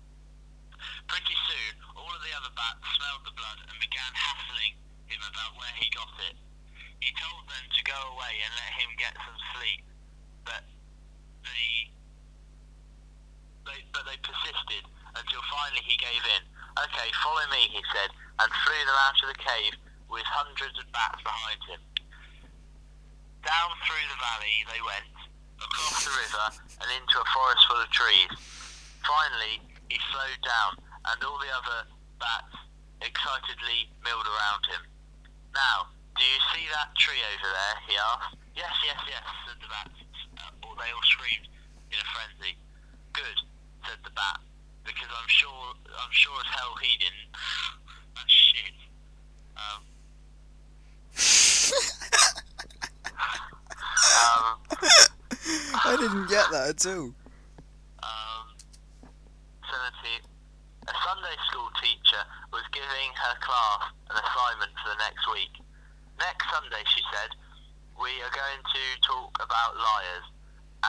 Pretty 1.11 1.35
soon, 1.51 1.73
all 1.99 2.14
of 2.14 2.23
the 2.23 2.31
other 2.38 2.55
bats 2.55 2.87
smelled 2.95 3.27
the 3.27 3.35
blood 3.35 3.66
and 3.66 3.75
began 3.83 4.14
hassling 4.14 4.79
him 5.11 5.23
about 5.27 5.59
where 5.59 5.75
he 5.75 5.90
got 5.90 6.14
it. 6.31 6.38
He 7.03 7.11
told 7.18 7.51
them 7.51 7.66
to 7.66 7.83
go 7.83 7.99
away 8.14 8.38
and 8.47 8.53
let 8.55 8.71
him 8.79 8.90
get 8.95 9.18
some 9.18 9.38
sleep, 9.59 9.83
but 10.47 10.62
they, 11.42 11.66
they 13.66 13.79
but 13.90 14.07
they 14.07 14.23
persisted 14.23 14.87
until 15.18 15.42
finally 15.51 15.83
he 15.83 15.99
gave 15.99 16.23
in. 16.31 16.42
Okay, 16.79 17.11
follow 17.27 17.42
me, 17.51 17.75
he 17.75 17.83
said, 17.90 18.14
and 18.38 18.49
flew 18.62 18.83
them 18.87 18.99
out 19.03 19.18
of 19.18 19.35
the 19.35 19.40
cave 19.42 19.82
with 20.12 20.29
hundreds 20.29 20.77
of 20.77 20.87
bats 20.92 21.18
behind 21.25 21.61
him. 21.72 21.81
Down 23.42 23.72
through 23.88 24.07
the 24.12 24.20
valley 24.20 24.57
they 24.68 24.83
went, 24.85 25.16
across 25.57 26.05
the 26.05 26.12
river, 26.12 26.46
and 26.85 26.88
into 27.01 27.16
a 27.16 27.27
forest 27.33 27.64
full 27.66 27.81
of 27.81 27.90
trees. 27.90 28.31
Finally, 29.03 29.64
he 29.88 29.98
slowed 30.12 30.42
down, 30.44 30.79
and 31.11 31.18
all 31.25 31.40
the 31.40 31.51
other 31.51 31.88
bats 32.20 32.55
excitedly 33.03 33.90
milled 34.05 34.29
around 34.29 34.62
him. 34.68 34.83
Now, 35.57 35.90
do 36.14 36.22
you 36.22 36.40
see 36.55 36.64
that 36.70 36.94
tree 36.94 37.18
over 37.35 37.51
there? 37.51 37.77
he 37.88 37.94
asked. 37.96 38.37
Yes, 38.55 38.75
yes, 38.85 39.01
yes, 39.09 39.25
said 39.48 39.59
the 39.64 39.70
bats. 39.72 39.96
Uh, 40.38 40.53
they 40.77 40.90
all 40.92 41.09
screamed 41.09 41.48
in 41.90 41.98
a 41.98 42.07
frenzy. 42.12 42.55
Good, 43.16 43.38
said 43.88 44.01
the 44.05 44.12
bat, 44.12 44.40
because 44.85 45.09
I'm 45.09 45.29
sure, 45.29 45.72
I'm 45.88 46.14
sure 46.14 46.37
as 46.37 46.51
hell 46.53 46.77
he 46.81 47.01
didn't. 47.01 47.33
That's 48.16 48.33
shit. 48.33 48.77
Um, 49.57 49.85
um, 54.12 54.57
I 55.85 55.96
didn't 56.01 56.29
get 56.29 56.46
that 56.53 56.68
at 56.72 56.87
all. 56.87 57.12
um, 58.03 58.44
17. 59.05 60.25
A 60.88 60.94
Sunday 61.05 61.37
school 61.53 61.68
teacher 61.79 62.22
was 62.53 62.64
giving 62.72 63.11
her 63.14 63.35
class 63.44 63.92
an 64.11 64.16
assignment 64.18 64.72
for 64.83 64.88
the 64.96 64.98
next 65.05 65.25
week. 65.33 65.53
Next 66.18 66.44
Sunday, 66.51 66.83
she 66.96 67.03
said, 67.12 67.31
we 68.01 68.11
are 68.25 68.33
going 68.35 68.62
to 68.64 68.83
talk 69.07 69.37
about 69.38 69.77
liars. 69.77 70.27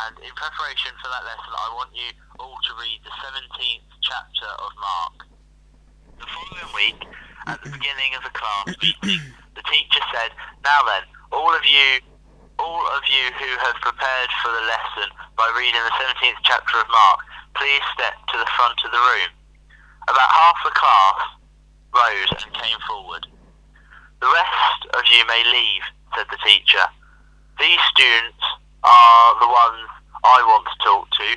And 0.08 0.18
in 0.26 0.34
preparation 0.34 0.92
for 1.04 1.10
that 1.14 1.22
lesson, 1.28 1.54
I 1.54 1.70
want 1.78 1.92
you 1.94 2.10
all 2.40 2.58
to 2.58 2.72
read 2.82 3.00
the 3.06 3.14
17th 3.22 3.86
chapter 4.02 4.50
of 4.66 4.72
Mark. 4.82 5.16
The 6.18 6.26
following 6.26 6.72
week, 6.74 7.00
at 7.46 7.62
the 7.62 7.70
beginning 7.70 8.16
of 8.18 8.24
the 8.26 8.34
class 8.34 8.74
meeting, 8.82 9.22
the 9.56 9.64
teacher 9.70 10.02
said, 10.14 10.32
Now 10.64 10.82
then, 10.86 11.04
all 11.32 11.54
of 11.54 11.66
you 11.66 12.02
all 12.60 12.86
of 12.96 13.04
you 13.10 13.26
who 13.36 13.52
have 13.66 13.76
prepared 13.82 14.30
for 14.42 14.52
the 14.54 14.64
lesson 14.70 15.10
by 15.36 15.50
reading 15.58 15.82
the 15.84 15.98
17th 16.00 16.40
chapter 16.44 16.78
of 16.80 16.88
Mark, 16.88 17.20
please 17.56 17.82
step 17.94 18.14
to 18.30 18.38
the 18.38 18.48
front 18.56 18.78
of 18.86 18.92
the 18.92 18.98
room. 18.98 19.32
About 20.08 20.32
half 20.32 20.58
the 20.64 20.72
class 20.72 21.20
rose 21.94 22.44
and 22.46 22.54
came 22.54 22.80
forward. 22.88 23.28
The 24.22 24.32
rest 24.32 24.80
of 24.96 25.04
you 25.12 25.26
may 25.28 25.44
leave, 25.44 25.84
said 26.16 26.28
the 26.30 26.40
teacher. 26.46 26.86
These 27.60 27.80
students 27.92 28.44
are 28.84 29.40
the 29.40 29.48
ones 29.48 29.90
I 30.24 30.40
want 30.46 30.68
to 30.70 30.84
talk 30.84 31.10
to. 31.10 31.30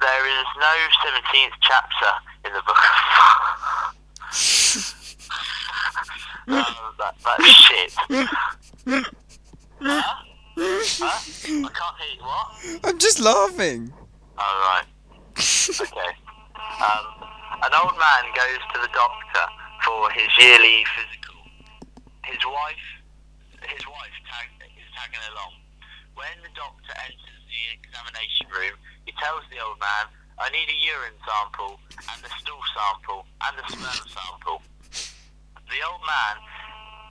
There 0.00 0.26
is 0.26 0.46
no 0.58 0.74
17th 1.06 1.56
chapter 1.60 2.12
in 2.46 2.52
the 2.52 2.62
book 2.66 2.82
Um, 6.50 6.94
that, 6.98 7.14
that's 7.24 7.46
shit. 7.46 7.92
huh? 7.98 8.26
Huh? 9.80 10.10
I 10.58 11.70
can't 11.70 11.96
hear 12.02 12.16
you. 12.16 12.22
What? 12.22 12.80
I'm 12.84 12.98
just 12.98 13.20
laughing. 13.20 13.92
Oh, 14.36 14.54
right. 14.66 14.88
Okay. 15.38 16.12
Um, 16.58 17.06
an 17.62 17.72
old 17.76 17.94
man 17.96 18.24
goes 18.34 18.60
to 18.74 18.80
the 18.82 18.90
doctor 18.92 19.44
for 19.84 20.10
his 20.10 20.28
yearly 20.38 20.84
physical. 20.96 21.40
His 22.24 22.42
wife, 22.44 22.86
his 23.68 23.86
wife 23.86 24.16
tag, 24.26 24.48
is 24.74 24.88
tagging 24.96 25.22
along. 25.32 25.54
When 26.14 26.34
the 26.42 26.52
doctor 26.58 26.92
enters 27.06 27.40
the 27.46 27.62
examination 27.78 28.46
room, 28.52 28.76
he 29.06 29.12
tells 29.22 29.44
the 29.48 29.62
old 29.62 29.78
man, 29.80 30.10
"I 30.38 30.50
need 30.50 30.68
a 30.68 30.78
urine 30.84 31.16
sample 31.24 31.80
and 31.96 32.18
a 32.24 32.30
stool 32.42 32.60
sample 32.74 33.26
and 33.46 33.54
a 33.56 33.64
sperm 33.70 34.08
sample." 34.08 34.62
The 35.70 35.86
old 35.86 36.02
man, 36.02 36.36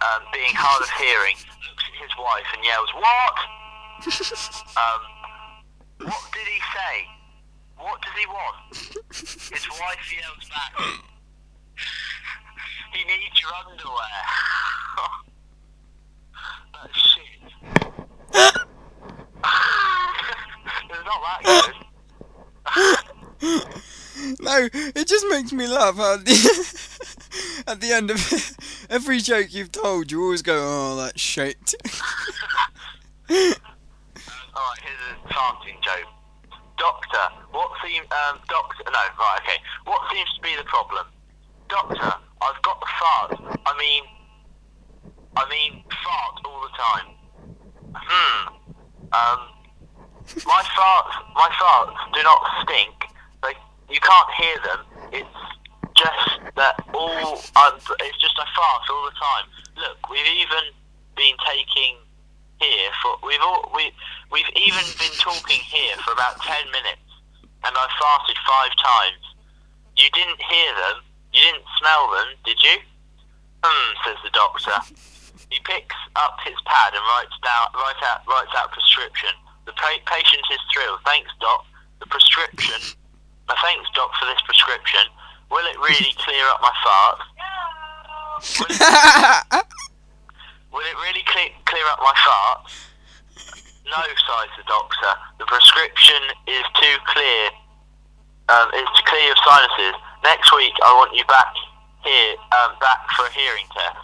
um, 0.04 0.28
being 0.34 0.52
hard 0.52 0.84
of 0.84 0.90
hearing, 1.00 1.36
looks 1.64 1.84
at 1.88 1.96
his 2.04 2.12
wife 2.20 2.44
and 2.52 2.64
yells, 2.68 2.92
"What?" 2.92 3.38
um, 4.76 5.02
what 6.04 6.28
did 6.36 6.48
he 6.48 6.60
say? 6.76 7.08
What 7.78 8.02
does 8.02 8.14
he 8.20 8.26
want? 8.28 8.76
His 9.16 9.68
wife 9.80 10.12
yells 10.12 10.50
back, 10.52 10.76
he 12.94 13.04
needs 13.06 13.40
your 13.40 13.56
underwear. 13.64 14.24
That's 16.84 17.00
shit. 17.00 17.40
it's 20.84 21.06
not 21.06 21.22
that 21.24 21.40
good. 21.44 21.76
No, 24.42 24.70
it 24.74 25.08
just 25.08 25.26
makes 25.30 25.54
me 25.54 25.68
laugh 25.68 25.98
at 27.70 27.82
the, 27.82 27.92
end 27.92 28.10
of 28.10 28.20
every 28.90 29.20
joke 29.20 29.54
you've 29.54 29.72
told, 29.72 30.12
you 30.12 30.24
always 30.24 30.42
go, 30.42 30.58
oh, 30.58 30.96
that's 30.98 31.22
shit. 31.22 31.76
Alright, 33.30 33.60
here's 34.82 35.06
a 35.14 35.28
farting 35.28 35.80
joke. 35.82 36.10
Doctor, 36.78 37.34
what 37.52 37.70
seems, 37.86 38.08
um, 38.12 38.40
doctor, 38.50 38.84
no, 38.86 38.92
right, 38.92 39.40
okay. 39.44 39.58
What 39.86 40.02
seems 40.12 40.34
to 40.36 40.42
be 40.42 40.56
the 40.58 40.64
problem? 40.64 41.06
Doctor, 41.68 42.14
I've 42.42 42.62
got 42.64 42.80
the 42.80 42.88
fart. 43.00 43.60
I 43.66 43.78
mean, 43.78 44.04
I 45.36 45.48
mean, 45.50 45.84
fart 46.04 46.42
all 46.46 46.62
the 46.62 46.70
time. 46.76 47.16
Hmm. 47.94 48.48
Um, 49.12 49.40
my 50.46 50.64
farts, 50.78 51.14
my 51.36 51.50
farts 51.62 52.14
do 52.14 52.24
not 52.24 52.42
stink. 52.64 52.96
They, 53.44 53.54
you 53.94 54.00
can't 54.00 54.30
hear 54.38 54.56
them. 54.64 54.80
It's 55.12 55.59
just 56.00 56.56
that 56.56 56.76
all, 56.96 57.44
um, 57.60 57.76
it's 57.76 58.20
just 58.24 58.36
I 58.40 58.48
fart 58.56 58.84
all 58.88 59.04
the 59.04 59.18
time. 59.20 59.46
Look, 59.76 60.00
we've 60.08 60.32
even 60.40 60.72
been 61.16 61.36
taking 61.44 62.00
here 62.64 62.90
for, 63.04 63.20
we've 63.28 63.44
all, 63.44 63.72
we, 63.76 63.92
we've 64.32 64.52
even 64.56 64.86
been 64.96 65.16
talking 65.20 65.60
here 65.60 65.96
for 66.08 66.16
about 66.16 66.40
10 66.40 66.72
minutes, 66.72 67.04
and 67.68 67.76
I 67.76 67.86
farted 68.00 68.40
five 68.48 68.72
times. 68.80 69.24
You 70.00 70.08
didn't 70.16 70.40
hear 70.40 70.72
them? 70.88 71.04
You 71.36 71.44
didn't 71.44 71.68
smell 71.78 72.08
them, 72.16 72.28
did 72.48 72.60
you? 72.64 72.78
Hmm, 73.64 73.92
says 74.08 74.20
the 74.24 74.32
doctor. 74.32 74.76
He 75.52 75.60
picks 75.68 75.96
up 76.16 76.40
his 76.48 76.56
pad 76.64 76.96
and 76.96 77.04
writes 77.04 77.36
down, 77.44 77.68
writes 77.76 78.04
out, 78.08 78.24
writes 78.28 78.54
out 78.56 78.72
prescription. 78.72 79.36
The 79.66 79.74
pa- 79.74 80.04
patient 80.08 80.46
is 80.52 80.62
thrilled. 80.72 81.04
Thanks, 81.04 81.32
doc. 81.42 81.66
The 82.00 82.08
prescription. 82.08 82.96
Uh, 83.50 83.56
thanks, 83.62 83.90
doc, 83.94 84.12
for 84.16 84.26
this 84.26 84.40
prescription. 84.46 85.04
Will 85.52 85.66
it 85.66 85.78
really 85.78 86.14
clear 86.18 86.46
up 86.54 86.62
my 86.62 86.74
farts? 86.86 87.26
Will 88.60 88.70
it, 88.70 89.66
will 90.72 90.86
it 90.86 90.98
really 91.02 91.24
clear, 91.26 91.50
clear 91.66 91.86
up 91.92 92.00
my 92.00 92.14
farts? 92.14 92.90
No, 93.86 93.98
sighs 93.98 94.54
the 94.58 94.64
doctor. 94.68 95.14
The 95.40 95.46
prescription 95.46 96.22
is 96.48 96.64
too 96.80 96.96
clear. 97.08 97.50
Um, 98.50 98.70
is 98.74 98.90
to 98.98 99.04
clear 99.06 99.22
your 99.26 99.36
sinuses. 99.46 99.96
Next 100.24 100.54
week, 100.56 100.74
I 100.84 100.94
want 100.94 101.16
you 101.16 101.24
back 101.26 101.54
here, 102.04 102.36
um, 102.52 102.76
back 102.80 103.10
for 103.16 103.26
a 103.26 103.32
hearing 103.32 103.66
test. 103.74 103.98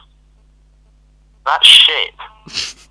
That's 1.46 1.68
shit. 1.68 2.14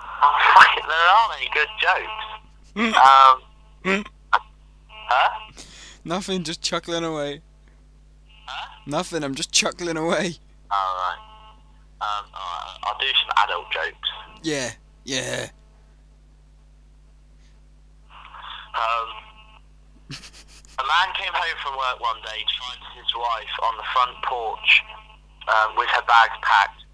oh, 0.00 0.38
fuck 0.54 0.76
it, 0.76 0.84
there 0.86 1.08
aren't 1.08 1.40
any 1.40 1.50
good 1.54 1.68
jokes. 1.80 2.38
Um, 2.78 4.04
huh? 5.08 5.62
Nothing, 6.04 6.44
just 6.44 6.62
chuckling 6.62 7.04
away. 7.04 7.42
Huh? 8.48 8.80
Nothing, 8.86 9.22
I'm 9.22 9.34
just 9.34 9.52
chuckling 9.52 9.96
away. 9.98 10.40
Alright. 10.72 11.20
Um, 12.00 12.24
alright, 12.32 12.78
I'll 12.84 12.98
do 12.98 13.06
some 13.20 13.30
adult 13.44 13.66
jokes. 13.70 14.08
Yeah, 14.42 14.70
yeah. 15.04 15.48
Um, 18.72 19.08
a 20.80 20.84
man 20.86 21.08
came 21.18 21.34
home 21.34 21.58
from 21.60 21.76
work 21.76 22.00
one 22.00 22.16
day 22.24 22.40
to 22.40 22.54
find 22.56 22.80
his 22.96 23.10
wife 23.12 23.54
on 23.68 23.76
the 23.76 23.86
front 23.92 24.16
porch 24.24 24.70
um, 25.50 25.76
with 25.76 25.88
her 25.92 26.06
bags 26.06 26.38
packed. 26.40 26.86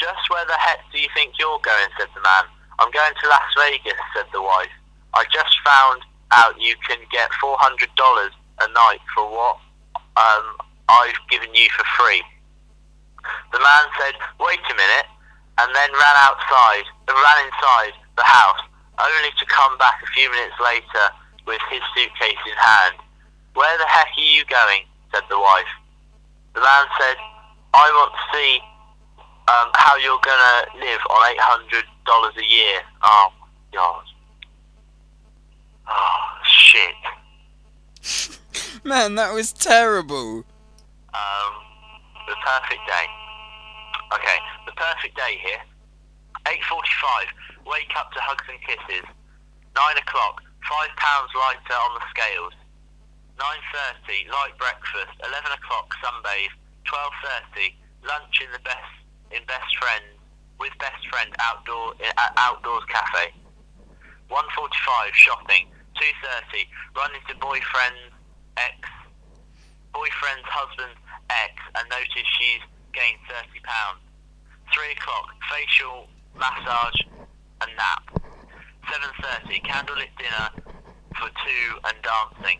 Just 0.00 0.26
where 0.28 0.44
the 0.46 0.58
heck 0.58 0.80
do 0.90 0.98
you 0.98 1.08
think 1.14 1.38
you're 1.38 1.60
going? 1.62 1.88
said 1.98 2.08
the 2.14 2.22
man. 2.22 2.50
I'm 2.78 2.90
going 2.90 3.14
to 3.22 3.28
Las 3.28 3.48
Vegas, 3.56 4.00
said 4.14 4.26
the 4.32 4.42
wife. 4.42 4.72
I 5.14 5.24
just 5.32 5.54
found 5.64 6.02
out 6.32 6.60
you 6.60 6.74
can 6.88 6.98
get 7.12 7.30
$400 7.42 7.86
a 8.60 8.68
night 8.72 9.00
for 9.14 9.30
what 9.30 9.56
um, 10.16 10.65
I've 10.88 11.18
given 11.30 11.54
you 11.54 11.68
for 11.76 11.84
free. 11.98 12.22
The 13.52 13.58
man 13.58 13.84
said, 13.98 14.14
wait 14.38 14.60
a 14.70 14.74
minute, 14.74 15.08
and 15.58 15.74
then 15.74 15.90
ran 15.92 16.16
outside, 16.22 16.86
and 17.08 17.16
ran 17.16 17.38
inside 17.46 17.94
the 18.16 18.24
house, 18.24 18.62
only 18.98 19.32
to 19.38 19.46
come 19.46 19.76
back 19.78 19.98
a 20.02 20.06
few 20.14 20.30
minutes 20.30 20.54
later 20.62 21.06
with 21.46 21.60
his 21.70 21.82
suitcase 21.94 22.42
in 22.46 22.56
hand. 22.58 22.96
Where 23.54 23.78
the 23.78 23.86
heck 23.86 24.08
are 24.16 24.20
you 24.20 24.44
going? 24.46 24.82
said 25.12 25.22
the 25.30 25.38
wife. 25.38 25.72
The 26.54 26.60
man 26.60 26.86
said, 27.00 27.16
I 27.74 27.90
want 27.92 28.12
to 28.12 28.36
see 28.36 28.60
um, 29.48 29.70
how 29.74 29.96
you're 29.96 30.20
going 30.22 30.44
to 30.46 30.78
live 30.78 31.00
on 31.10 31.36
$800 31.36 32.36
a 32.36 32.44
year. 32.44 32.80
Oh, 33.02 33.32
God. 33.72 34.04
Oh, 35.88 36.38
shit. 36.44 36.94
Man, 38.84 39.14
that 39.14 39.32
was 39.32 39.52
terrible. 39.52 40.44
Perfect 42.46 42.86
day. 42.86 43.06
Okay, 44.14 44.38
the 44.70 44.74
perfect 44.78 45.18
day 45.18 45.34
here. 45.42 45.58
8.45, 46.46 47.66
wake 47.66 47.90
up 47.98 48.14
to 48.14 48.22
hugs 48.22 48.46
and 48.46 48.62
kisses. 48.62 49.02
9 49.74 49.82
o'clock, 49.98 50.38
£5 50.62 50.86
lighter 51.34 51.74
on 51.74 51.98
the 51.98 52.06
scales. 52.14 52.54
9.30, 53.34 54.30
light 54.30 54.54
breakfast. 54.62 55.10
11 55.26 55.58
o'clock, 55.58 55.90
sunbathe. 55.98 56.54
12.30, 56.86 57.74
lunch 58.06 58.38
in 58.38 58.46
the 58.54 58.62
best, 58.62 58.94
in 59.34 59.42
best 59.50 59.66
friend, 59.82 60.06
with 60.62 60.70
best 60.78 61.02
friend 61.10 61.34
outdoor, 61.42 61.98
at 61.98 62.30
outdoors 62.38 62.86
cafe. 62.86 63.34
1.45, 64.30 64.38
shopping. 65.18 65.66
2.30, 65.98 66.62
run 66.94 67.10
into 67.10 67.34
boyfriend's 67.42 68.14
ex, 68.54 68.78
boyfriend's 69.90 70.46
husband's 70.46 70.94
ex 71.30 71.52
and 71.74 71.88
notice 71.90 72.26
she's 72.38 72.62
gained 72.92 73.18
30 73.28 73.60
pounds. 73.64 74.00
3 74.74 74.92
o'clock, 74.92 75.28
facial, 75.50 76.08
massage 76.34 77.00
and 77.62 77.70
nap. 77.76 78.02
7.30, 78.86 79.62
candlelit 79.64 80.10
dinner 80.18 80.50
for 81.18 81.28
two 81.28 81.66
and 81.84 81.96
dancing. 82.02 82.58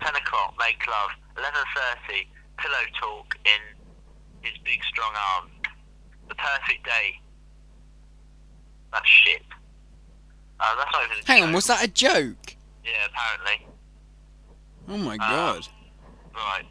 10 0.00 0.16
o'clock, 0.16 0.54
make 0.58 0.80
love. 0.86 1.10
11.30, 1.36 2.26
pillow 2.58 2.84
talk 3.00 3.34
in 3.44 3.60
his 4.42 4.56
big 4.64 4.82
strong 4.84 5.12
arms. 5.36 5.50
The 6.28 6.34
perfect 6.34 6.84
day. 6.84 7.20
That's 8.92 9.08
shit. 9.08 9.42
Uh, 10.60 10.76
that's 10.76 10.90
not 10.92 11.04
even 11.04 11.16
a 11.22 11.26
Hang 11.26 11.42
on, 11.44 11.52
was 11.52 11.66
that 11.66 11.84
a 11.84 11.88
joke? 11.88 12.56
Yeah, 12.84 13.06
apparently. 13.06 13.66
Oh 14.88 14.96
my 14.98 15.12
Um, 15.14 15.18
god. 15.18 15.68
Right. 16.34 16.64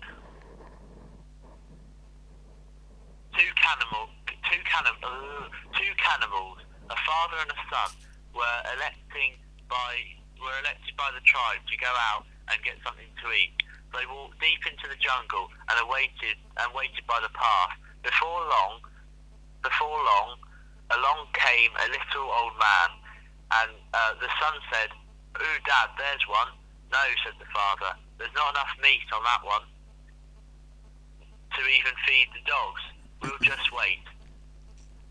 Two 3.33 3.49
cannibal, 3.57 4.09
two 4.29 4.61
cannim, 4.61 4.93
uh, 5.01 5.49
two 5.73 5.93
cannibals, 5.97 6.61
a 6.89 6.97
father 7.01 7.37
and 7.41 7.49
a 7.49 7.59
son, 7.65 7.89
were 8.33 8.59
electing 8.77 9.41
by 9.69 10.05
were 10.37 10.53
elected 10.61 10.93
by 10.97 11.09
the 11.15 11.23
tribe 11.25 11.63
to 11.65 11.75
go 11.81 11.89
out 12.13 12.29
and 12.51 12.61
get 12.61 12.77
something 12.85 13.09
to 13.23 13.25
eat. 13.33 13.55
They 13.89 14.05
walked 14.05 14.37
deep 14.37 14.61
into 14.69 14.85
the 14.85 14.99
jungle 14.99 15.49
and 15.69 15.77
awaited 15.81 16.37
and 16.61 16.67
waited 16.77 17.05
by 17.07 17.21
the 17.23 17.31
path. 17.33 17.73
Before 18.03 18.43
long, 18.45 18.83
before 19.63 19.97
long, 19.97 20.37
along 20.91 21.31
came 21.33 21.71
a 21.73 21.87
little 21.89 22.27
old 22.27 22.53
man, 22.59 22.89
and 23.63 23.71
uh, 23.97 24.13
the 24.21 24.29
son 24.37 24.55
said, 24.69 24.93
"Ooh, 25.41 25.59
Dad, 25.65 25.89
there's 25.97 26.25
one." 26.29 26.53
No, 26.91 27.01
said 27.25 27.33
the 27.41 27.49
father. 27.49 27.97
There's 28.21 28.35
not 28.37 28.53
enough 28.53 28.69
meat 28.77 29.09
on 29.09 29.23
that 29.25 29.41
one 29.41 29.65
to 31.57 31.61
even 31.61 31.93
feed 32.05 32.29
the 32.33 32.43
dogs. 32.45 32.81
We'll 33.23 33.39
just 33.39 33.71
wait. 33.71 34.03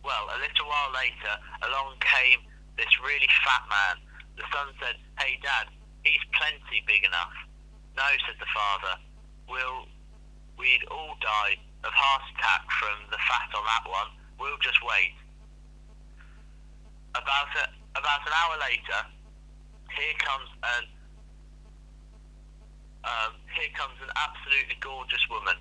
Well, 0.05 0.29
a 0.29 0.39
little 0.39 0.69
while 0.69 0.93
later, 0.93 1.33
along 1.65 1.97
came 2.05 2.45
this 2.77 2.93
really 3.01 3.29
fat 3.41 3.65
man. 3.73 3.97
The 4.37 4.45
son 4.53 4.69
said, 4.77 5.01
Hey, 5.19 5.41
Dad, 5.41 5.73
he's 6.05 6.21
plenty 6.37 6.85
big 6.87 7.09
enough. 7.09 7.33
No, 7.97 8.05
said 8.29 8.37
the 8.37 8.51
father. 8.53 9.01
We'll, 9.49 9.89
we'd 10.59 10.85
all 10.93 11.17
die 11.25 11.57
of 11.85 11.93
heart 11.93 12.23
attack 12.37 12.69
from 12.77 13.09
the 13.09 13.21
fat 13.25 13.49
on 13.57 13.65
that 13.65 13.85
one. 13.89 14.11
We'll 14.39 14.61
just 14.61 14.81
wait. 14.85 15.17
About 17.17 17.49
a, 17.57 17.65
about 17.97 18.21
an 18.29 18.33
hour 18.33 18.57
later, 18.61 19.01
here 19.97 20.17
comes 20.21 20.49
an 20.77 20.85
um, 23.05 23.35
here 23.59 23.69
comes 23.75 23.99
an 23.99 24.11
absolutely 24.15 24.79
gorgeous 24.79 25.23
woman. 25.29 25.59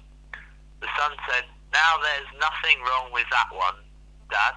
The 0.80 0.88
son 0.93 1.12
said, 1.26 1.45
Now 1.74 1.97
there's 2.01 2.28
nothing 2.39 2.82
wrong 2.84 3.11
with 3.13 3.26
that 3.32 3.49
one, 3.55 3.76
Dad. 4.30 4.55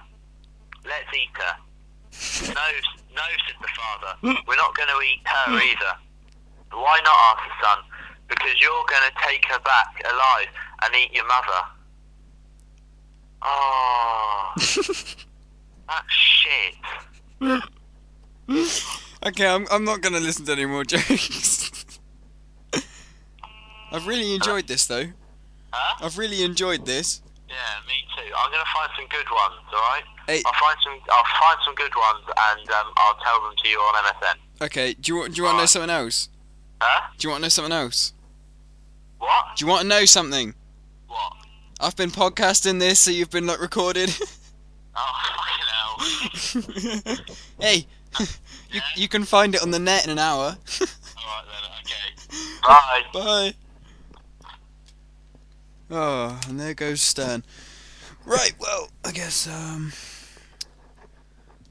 Let's 0.83 1.09
eat 1.15 1.31
her. 1.33 1.55
no, 2.53 2.67
no, 3.15 3.23
said 3.47 3.55
the 3.61 3.69
father. 3.75 4.17
We're 4.47 4.55
not 4.55 4.75
going 4.75 4.89
to 4.89 4.99
eat 5.01 5.21
her 5.25 5.51
either. 5.53 5.93
Why 6.71 6.99
not, 7.03 7.15
asked 7.37 7.47
the 7.47 7.65
son. 7.65 7.79
Because 8.27 8.61
you're 8.61 8.85
going 8.89 9.09
to 9.09 9.13
take 9.27 9.45
her 9.45 9.59
back 9.59 10.01
alive 10.05 10.47
and 10.83 10.95
eat 10.95 11.13
your 11.13 11.27
mother. 11.27 11.61
Oh, 13.41 14.53
that's 14.57 16.13
shit. 16.13 16.75
Okay, 19.25 19.47
I'm 19.47 19.67
I'm 19.71 19.83
not 19.83 20.01
gonna 20.01 20.19
listen 20.19 20.45
to 20.45 20.51
any 20.51 20.65
more 20.65 20.83
jokes. 20.83 21.99
I've 23.91 24.07
really 24.07 24.33
enjoyed 24.33 24.67
this 24.67 24.87
though. 24.87 25.05
I've 26.01 26.17
really 26.17 26.43
enjoyed 26.43 26.85
this. 26.85 27.21
Yeah, 27.47 27.55
me 27.87 27.93
too. 28.15 28.31
I'm 28.37 28.51
gonna 28.51 28.63
find 28.73 28.89
some 28.97 29.07
good 29.07 29.29
ones. 29.31 29.61
All 29.73 29.79
right. 29.79 30.03
Hey. 30.27 30.41
I'll 30.45 30.53
find 30.53 30.77
some. 30.83 30.99
I'll 31.11 31.39
find 31.39 31.57
some 31.65 31.75
good 31.75 31.93
ones, 31.95 32.23
and 32.27 32.69
um, 32.71 32.91
I'll 32.97 33.15
tell 33.23 33.41
them 33.41 33.53
to 33.63 33.69
you 33.69 33.77
on 33.77 34.03
MSN. 34.05 34.35
Okay, 34.65 34.93
do 34.93 35.11
you 35.11 35.17
want 35.19 35.33
do 35.33 35.37
you 35.37 35.43
want 35.43 35.55
to 35.55 35.61
know 35.61 35.65
something 35.65 35.89
else? 35.89 36.29
Huh? 36.81 37.07
Do 37.17 37.27
you 37.27 37.31
want 37.31 37.41
to 37.41 37.45
know 37.45 37.49
something 37.49 37.71
else? 37.71 38.13
What? 39.19 39.45
Do 39.55 39.65
you 39.65 39.69
want 39.69 39.81
to 39.83 39.87
know 39.87 40.05
something? 40.05 40.53
What? 41.07 41.33
I've 41.79 41.95
been 41.95 42.09
podcasting 42.11 42.79
this, 42.79 42.99
so 42.99 43.11
you've 43.11 43.29
been 43.29 43.45
like 43.47 43.61
recorded. 43.61 44.09
Oh 44.97 45.11
fucking 46.55 47.03
hell! 47.03 47.17
hey, 47.59 47.85
you 48.19 48.25
Yeah? 48.71 48.81
you 48.95 49.07
can 49.09 49.25
find 49.25 49.53
it 49.53 49.61
on 49.61 49.71
the 49.71 49.77
net 49.79 50.05
in 50.05 50.09
an 50.11 50.19
hour. 50.19 50.45
All 50.45 50.53
right 50.55 51.43
then. 51.51 51.63
Okay. 51.81 52.37
Bye. 52.65 53.01
Bye. 53.13 53.53
Oh, 55.89 56.39
and 56.47 56.59
there 56.59 56.73
goes 56.73 57.01
Stern. 57.01 57.43
Right, 58.25 58.53
well, 58.59 58.89
I 59.03 59.11
guess 59.11 59.47
um 59.47 59.93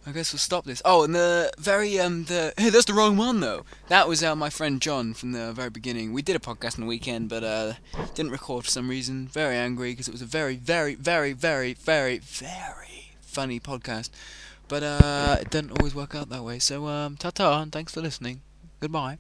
I 0.07 0.13
guess 0.13 0.33
we'll 0.33 0.39
stop 0.39 0.65
this. 0.67 0.83
Oh, 0.85 1.03
and 1.03 1.15
the 1.15 1.51
very 1.59 1.99
um 1.99 2.25
the 2.25 2.53
hey, 2.57 2.71
that's 2.71 2.85
the 2.85 2.95
wrong 2.95 3.17
one 3.17 3.41
though. 3.41 3.65
That 3.89 4.07
was 4.07 4.23
uh, 4.23 4.37
my 4.37 4.51
friend 4.51 4.81
John 4.81 5.15
from 5.15 5.33
the 5.33 5.53
very 5.53 5.71
beginning. 5.71 6.13
We 6.13 6.23
did 6.23 6.37
a 6.37 6.39
podcast 6.39 6.75
on 6.77 6.83
the 6.83 6.87
weekend, 6.87 7.29
but 7.29 7.43
uh 7.43 7.73
didn't 8.15 8.33
record 8.33 8.65
for 8.65 8.71
some 8.71 8.89
reason. 8.89 9.27
Very 9.27 9.57
angry 9.57 9.93
because 9.93 10.07
it 10.07 10.13
was 10.13 10.23
a 10.23 10.27
very 10.27 10.57
very 10.57 10.95
very 10.95 11.33
very 11.33 11.73
very 11.75 12.19
very 12.19 13.17
funny 13.21 13.59
podcast. 13.59 14.11
But 14.69 14.83
uh 14.83 15.39
it 15.41 15.51
doesn't 15.51 15.81
always 15.81 15.95
work 15.95 16.15
out 16.15 16.29
that 16.29 16.45
way. 16.45 16.59
So 16.61 16.87
um 16.87 17.17
ta-ta 17.17 17.63
and 17.63 17.73
thanks 17.73 17.93
for 17.93 18.01
listening. 18.01 18.43
Goodbye. 18.81 19.19